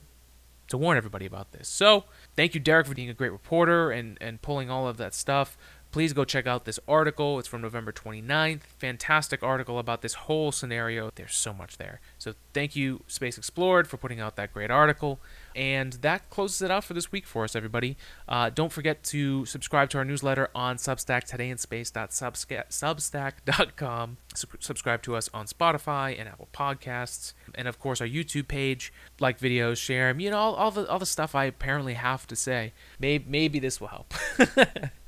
to 0.68 0.78
warn 0.78 0.96
everybody 0.96 1.26
about 1.26 1.52
this. 1.52 1.68
So 1.68 2.06
thank 2.38 2.56
you, 2.56 2.62
Derek, 2.62 2.88
for 2.88 2.96
being 2.96 3.10
a 3.10 3.14
great 3.14 3.34
reporter 3.34 3.92
and, 3.92 4.18
and 4.22 4.42
pulling 4.42 4.70
all 4.70 4.88
of 4.88 4.96
that 4.98 5.14
stuff. 5.14 5.58
Please 5.92 6.14
go 6.14 6.24
check 6.24 6.48
out 6.48 6.64
this 6.64 6.80
article. 6.88 7.38
It's 7.38 7.50
from 7.50 7.62
November 7.62 7.92
29th. 7.92 8.62
Fantastic 8.80 9.44
article 9.44 9.78
about 9.78 10.02
this 10.02 10.14
whole 10.14 10.54
scenario. 10.54 11.12
There's 11.14 11.36
so 11.36 11.54
much 11.54 11.78
there. 11.78 12.00
So 12.18 12.34
thank 12.54 12.78
you, 12.78 13.04
Space 13.08 13.38
Explored, 13.38 13.90
for 13.90 13.98
putting 13.98 14.22
out 14.22 14.38
that 14.38 14.54
great 14.54 14.72
article. 14.72 15.20
And 15.54 15.92
that 15.94 16.30
closes 16.30 16.62
it 16.62 16.72
out 16.72 16.86
for 16.86 16.94
this 16.94 17.12
week 17.12 17.26
for 17.26 17.44
us, 17.44 17.58
everybody. 17.58 17.98
Uh, 18.28 18.50
don't 18.50 18.72
forget 18.72 19.04
to 19.04 19.46
subscribe 19.46 19.90
to 19.90 19.98
our 19.98 20.06
newsletter 20.06 20.48
on 20.56 20.78
Substack, 20.78 21.30
todayinspace.substack.com. 21.30 24.18
subscribe 24.60 25.02
to 25.02 25.18
us 25.18 25.30
on 25.34 25.46
Spotify 25.46 26.18
and 26.18 26.30
Apple 26.30 26.48
Podcasts. 26.54 27.34
And 27.54 27.68
of 27.68 27.80
course, 27.80 28.00
our 28.00 28.08
YouTube 28.08 28.48
page. 28.48 28.94
Like 29.20 29.40
videos, 29.40 29.76
share 29.78 30.08
them. 30.08 30.22
You 30.22 30.32
know, 30.32 30.38
all, 30.38 30.56
all, 30.56 30.72
the, 30.72 30.90
all 30.90 31.00
the 31.00 31.06
stuff 31.06 31.36
I 31.36 31.44
apparently 31.46 31.96
have 31.96 32.26
to 32.28 32.36
say. 32.38 32.72
Maybe, 32.98 33.26
maybe 33.28 33.60
this 33.60 33.82
will 33.82 33.90
help. 33.90 34.14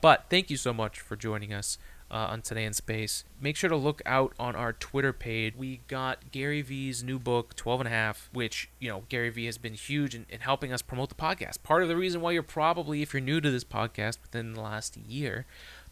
but 0.00 0.26
thank 0.30 0.50
you 0.50 0.56
so 0.56 0.72
much 0.72 1.00
for 1.00 1.16
joining 1.16 1.52
us 1.52 1.78
uh, 2.12 2.28
on 2.30 2.42
Today 2.42 2.64
in 2.64 2.74
Space. 2.74 3.24
Make 3.40 3.56
sure 3.56 3.70
to 3.70 3.76
look 3.76 4.02
out 4.04 4.34
on 4.38 4.54
our 4.54 4.74
Twitter 4.74 5.12
page. 5.12 5.54
We 5.56 5.80
got 5.88 6.30
Gary 6.30 6.60
Vee's 6.60 7.02
new 7.02 7.18
book, 7.18 7.56
12 7.56 7.80
and 7.80 7.86
a 7.88 7.90
half, 7.90 8.28
which, 8.32 8.68
you 8.78 8.90
know, 8.90 9.04
Gary 9.08 9.30
Vee 9.30 9.46
has 9.46 9.56
been 9.56 9.72
huge 9.72 10.14
in, 10.14 10.26
in 10.28 10.40
helping 10.40 10.72
us 10.72 10.82
promote 10.82 11.08
the 11.08 11.14
podcast. 11.14 11.62
Part 11.62 11.82
of 11.82 11.88
the 11.88 11.96
reason 11.96 12.20
why 12.20 12.32
you're 12.32 12.42
probably, 12.42 13.00
if 13.00 13.14
you're 13.14 13.22
new 13.22 13.40
to 13.40 13.50
this 13.50 13.64
podcast 13.64 14.18
within 14.20 14.52
the 14.52 14.60
last 14.60 14.96
year, 14.98 15.46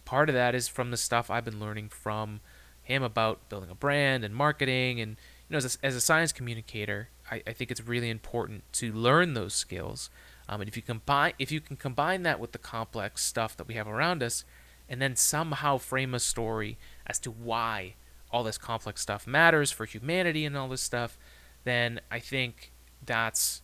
part 0.05 0.29
of 0.29 0.35
that 0.35 0.55
is 0.55 0.69
from 0.69 0.91
the 0.91 0.99
stuff 0.99 1.31
I've 1.31 1.45
been 1.45 1.59
learning 1.59 1.89
from 1.89 2.41
him 2.83 3.03
about 3.03 3.49
building 3.49 3.71
a 3.71 3.75
brand 3.75 4.23
and 4.23 4.35
marketing. 4.35 5.01
And, 5.01 5.13
you 5.49 5.55
know, 5.55 5.59
as 5.59 5.79
a, 5.83 5.87
as 5.87 5.97
a 5.97 6.01
science 6.03 6.33
communicator, 6.33 7.09
I, 7.31 7.43
I 7.47 7.53
think 7.55 7.71
it's 7.71 7.87
really 7.87 8.11
important 8.11 8.65
to 8.75 8.93
learn 8.93 9.33
those 9.33 9.55
skills. 9.55 10.11
Um, 10.51 10.61
and 10.61 10.69
if 10.69 10.77
you 10.77 10.83
combine 10.83 11.33
if 11.39 11.53
you 11.53 11.61
can 11.61 11.77
combine 11.77 12.25
that 12.25 12.41
with 12.41 12.51
the 12.51 12.59
complex 12.59 13.25
stuff 13.25 13.57
that 13.57 13.69
we 13.69 13.75
have 13.75 13.87
around 13.87 14.21
us, 14.21 14.45
and 14.89 15.01
then 15.01 15.15
somehow 15.15 15.79
frame 15.79 16.13
a 16.13 16.19
story 16.19 16.77
as 17.07 17.21
to 17.21 17.31
why 17.31 17.95
all 18.33 18.43
this 18.43 18.59
complex 18.59 19.01
stuff 19.01 19.29
matters 19.29 19.71
for 19.71 19.85
humanity 19.85 20.45
and 20.45 20.57
all 20.57 20.69
this 20.69 20.83
stuff, 20.83 21.17
then 21.63 22.01
I 22.11 22.19
think 22.19 22.73
that's 23.07 23.63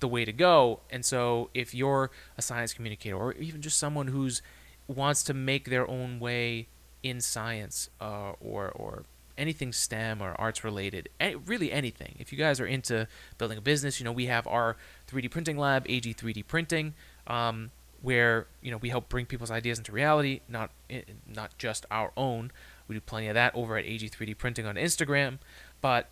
the 0.00 0.08
way 0.08 0.26
to 0.26 0.32
go. 0.32 0.80
And 0.90 1.06
so 1.06 1.48
if 1.54 1.74
you're 1.74 2.10
a 2.36 2.42
science 2.42 2.74
communicator 2.74 3.16
or 3.16 3.32
even 3.34 3.62
just 3.62 3.78
someone 3.78 4.08
who's 4.08 4.42
wants 4.86 5.22
to 5.24 5.32
make 5.32 5.70
their 5.70 5.88
own 5.88 6.20
way 6.20 6.68
in 7.02 7.22
science 7.22 7.88
uh, 7.98 8.32
or 8.40 8.68
or 8.68 9.04
anything 9.36 9.72
STEM 9.72 10.22
or 10.22 10.34
arts 10.38 10.64
related, 10.64 11.08
any, 11.18 11.34
really 11.34 11.72
anything. 11.72 12.16
If 12.18 12.32
you 12.32 12.38
guys 12.38 12.60
are 12.60 12.66
into 12.66 13.08
building 13.38 13.58
a 13.58 13.60
business, 13.60 14.00
you 14.00 14.04
know 14.04 14.12
we 14.12 14.26
have 14.26 14.46
our 14.46 14.76
3D 15.10 15.30
printing 15.30 15.58
lab, 15.58 15.84
AG 15.88 16.14
3D 16.14 16.46
Printing. 16.46 16.94
Um, 17.26 17.70
where 18.04 18.46
you 18.60 18.70
know 18.70 18.76
we 18.76 18.90
help 18.90 19.08
bring 19.08 19.24
people's 19.24 19.50
ideas 19.50 19.78
into 19.78 19.90
reality, 19.90 20.40
not 20.46 20.70
eh, 20.90 21.00
not 21.26 21.56
just 21.56 21.86
our 21.90 22.12
own. 22.18 22.52
We 22.86 22.94
do 22.94 23.00
plenty 23.00 23.28
of 23.28 23.34
that 23.34 23.54
over 23.54 23.78
at 23.78 23.86
AG3D 23.86 24.36
Printing 24.36 24.66
on 24.66 24.74
Instagram, 24.74 25.38
but 25.80 26.10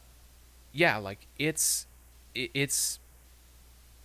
yeah, 0.72 0.96
like 0.96 1.26
it's 1.38 1.86
it's 2.34 2.98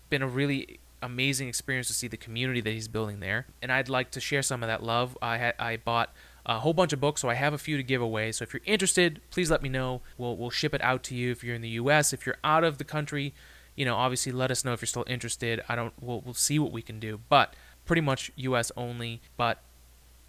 been 0.10 0.22
a 0.22 0.28
really 0.28 0.80
amazing 1.02 1.48
experience 1.48 1.88
to 1.88 1.94
see 1.94 2.10
the 2.10 2.18
community 2.18 2.60
that 2.60 2.72
he's 2.72 2.90
building 2.90 3.22
there, 3.22 3.48
and 3.62 3.72
I'd 3.72 3.88
like 3.88 4.12
to 4.12 4.20
share 4.20 4.42
some 4.42 4.64
of 4.64 4.68
that 4.68 4.84
love. 4.84 5.18
I 5.22 5.38
had 5.38 5.56
I 5.58 5.78
bought 5.78 6.14
a 6.48 6.60
whole 6.60 6.74
bunch 6.74 6.94
of 6.94 7.00
books, 7.02 7.22
so 7.22 7.30
I 7.30 7.34
have 7.34 7.54
a 7.54 7.58
few 7.58 7.78
to 7.78 7.84
give 7.84 8.02
away. 8.02 8.32
So 8.32 8.44
if 8.44 8.54
you're 8.54 8.62
interested, 8.66 9.22
please 9.30 9.52
let 9.52 9.62
me 9.62 9.70
know. 9.70 10.02
We'll 10.18 10.36
we'll 10.38 10.50
ship 10.50 10.74
it 10.74 10.82
out 10.82 11.04
to 11.04 11.16
you 11.16 11.32
if 11.32 11.44
you're 11.44 11.56
in 11.56 11.62
the 11.62 11.70
U.S. 11.70 12.14
If 12.14 12.26
you're 12.26 12.38
out 12.44 12.64
of 12.64 12.78
the 12.78 12.86
country, 12.86 13.34
you 13.76 13.86
know, 13.86 13.96
obviously 13.96 14.32
let 14.32 14.50
us 14.50 14.64
know 14.64 14.74
if 14.74 14.82
you're 14.82 14.88
still 14.88 15.06
interested. 15.08 15.62
I 15.68 15.76
don't. 15.76 15.94
We'll 16.00 16.22
we'll 16.22 16.34
see 16.34 16.58
what 16.58 16.72
we 16.72 16.82
can 16.82 17.00
do, 17.00 17.20
but 17.28 17.54
pretty 17.86 18.02
much 18.02 18.32
US 18.36 18.72
only, 18.78 19.22
but 19.36 19.62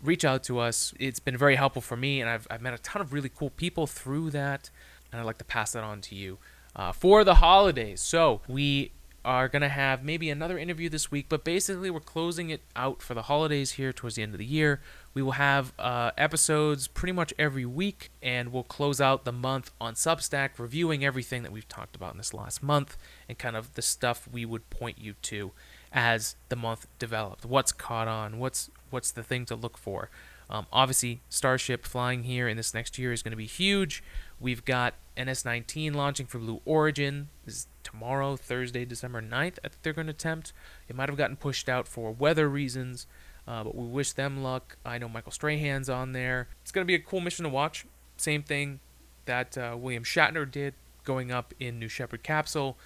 reach 0.02 0.24
out 0.24 0.42
to 0.44 0.59
us. 0.59 0.92
It's 0.98 1.20
been 1.20 1.37
very 1.37 1.57
helpful 1.57 1.83
for 1.83 1.96
me, 1.96 2.20
and 2.20 2.28
I've, 2.31 2.46
I've 2.50 2.62
met 2.62 2.74
a 2.74 2.78
ton 2.78 3.02
of 3.02 3.12
really 3.12 3.28
cool 3.28 3.50
people 3.50 3.87
through 3.87 4.31
that, 4.31 4.70
and 5.11 5.20
I'd 5.20 5.24
like 5.24 5.38
to 5.38 5.44
pass 5.44 5.72
that 5.72 5.85
on 5.85 6.00
to 6.02 6.14
you 6.14 6.38
uh, 6.74 6.92
for 6.92 7.24
the 7.24 7.37
holidays. 7.37 8.00
So 8.00 8.40
we 8.48 8.92
are 9.24 9.48
going 9.48 9.62
to 9.62 9.68
have 9.68 10.04
maybe 10.04 10.31
another 10.31 10.59
interview 10.59 10.88
this 10.88 11.11
week, 11.11 11.26
but 11.28 11.44
basically 11.44 11.90
we're 11.90 12.00
closing 12.00 12.50
it 12.50 12.62
out 12.76 13.02
for 13.02 13.14
the 13.14 13.22
holidays 13.22 13.72
here 13.72 13.92
towards 13.92 14.16
the 14.16 14.22
end 14.22 14.33
of 14.35 14.38
the 14.38 14.44
year. 14.44 14.81
We 15.14 15.22
will 15.22 15.33
have 15.33 15.72
uh, 15.78 16.12
episodes 16.16 16.88
pretty 16.88 17.12
much 17.12 17.35
every 17.38 17.66
week, 17.66 18.11
and 18.22 18.52
we'll 18.52 18.62
close 18.62 19.00
out 19.00 19.24
the 19.24 19.33
month 19.33 19.72
on 19.81 19.94
Substack, 19.94 20.50
reviewing 20.59 21.04
everything 21.04 21.42
that 21.42 21.52
we've 21.52 21.68
talked 21.68 21.96
about 21.96 22.12
in 22.12 22.18
this 22.18 22.33
last 22.33 22.62
month 22.62 22.96
and 23.28 23.37
kind 23.38 23.57
of 23.57 23.74
the 23.74 23.83
stuff 23.83 24.28
we 24.31 24.44
would 24.44 24.70
point 24.70 24.98
you 24.98 25.14
to 25.22 25.52
as 25.92 26.37
the 26.48 26.57
month 26.57 26.87
developed. 26.98 27.44
What's 27.44 27.72
caught 27.72 28.09
on? 28.09 28.38
What's 28.38 28.70
what's 28.90 29.11
the 29.11 29.22
thing 29.22 29.44
to 29.46 29.54
look 29.54 29.76
for? 29.76 30.11
Um, 30.50 30.66
obviously, 30.72 31.20
Starship 31.28 31.84
flying 31.84 32.22
here 32.22 32.48
in 32.48 32.56
this 32.56 32.72
next 32.72 32.98
year 32.98 33.12
is 33.12 33.22
going 33.22 33.32
to 33.32 33.37
be 33.37 33.46
huge. 33.46 34.02
We've 34.40 34.64
got 34.64 34.94
NS19 35.16 35.94
launching 35.94 36.26
for 36.26 36.38
Blue 36.38 36.61
Origin. 36.64 37.28
This 37.44 37.54
is 37.54 37.66
tomorrow, 37.82 38.37
Thursday, 38.37 38.84
December 38.84 39.20
9th. 39.20 39.58
I 39.64 39.68
think 39.68 39.82
they're 39.82 39.92
going 39.92 40.06
to 40.06 40.12
attempt. 40.12 40.52
It 40.88 40.96
might 40.96 41.08
have 41.08 41.18
gotten 41.18 41.37
pushed 41.37 41.68
out 41.68 41.88
for 41.88 42.12
weather 42.12 42.48
reasons, 42.48 43.06
uh, 43.46 43.64
but 43.64 43.74
we 43.74 43.87
wish 43.87 44.12
them 44.12 44.42
luck. 44.42 44.76
I 44.84 44.98
know 44.98 45.08
Michael 45.08 45.32
Strahan's 45.32 45.90
on 45.90 46.12
there. 46.12 46.48
It's 46.62 46.70
going 46.70 46.84
to 46.84 46.87
be 46.87 46.94
a 46.94 47.00
cool 47.00 47.20
mission 47.20 47.42
to 47.44 47.48
watch. 47.48 47.84
Same 48.16 48.42
thing 48.42 48.80
that 49.26 49.58
uh, 49.58 49.76
William 49.78 50.04
Shatner 50.04 50.50
did, 50.50 50.74
going 51.04 51.30
up 51.30 51.52
in 51.58 51.78
New 51.78 51.88
Shepard 51.88 52.22
capsule, 52.22 52.78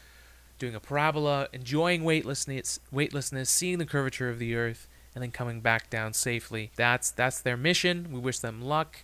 doing 0.58 0.74
a 0.74 0.80
parabola, 0.80 1.48
enjoying 1.52 2.04
weightlessness, 2.04 2.80
weightlessness, 2.90 3.50
seeing 3.50 3.78
the 3.78 3.86
curvature 3.86 4.28
of 4.28 4.38
the 4.38 4.54
Earth, 4.54 4.88
and 5.14 5.22
then 5.22 5.30
coming 5.30 5.60
back 5.60 5.90
down 5.90 6.12
safely. 6.12 6.70
That's 6.76 7.10
that's 7.10 7.40
their 7.40 7.56
mission. 7.56 8.08
We 8.12 8.18
wish 8.18 8.38
them 8.38 8.62
luck. 8.62 8.98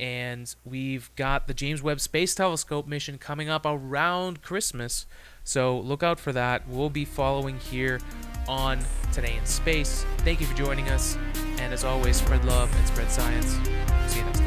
And 0.00 0.52
we've 0.64 1.10
got 1.14 1.46
the 1.46 1.54
James 1.54 1.80
Webb 1.80 2.00
Space 2.00 2.34
Telescope 2.34 2.86
mission 2.86 3.16
coming 3.16 3.48
up 3.48 3.64
around 3.64 4.42
Christmas. 4.42 5.06
So 5.44 5.78
look 5.78 6.02
out 6.02 6.18
for 6.18 6.32
that. 6.32 6.68
We'll 6.68 6.90
be 6.90 7.04
following 7.04 7.58
here 7.58 8.00
on 8.48 8.80
Today 9.12 9.36
in 9.36 9.46
Space. 9.46 10.04
Thank 10.18 10.40
you 10.40 10.46
for 10.46 10.56
joining 10.56 10.88
us. 10.88 11.16
And 11.58 11.72
as 11.72 11.84
always, 11.84 12.16
spread 12.16 12.44
love 12.44 12.74
and 12.76 12.88
spread 12.88 13.10
science. 13.10 14.43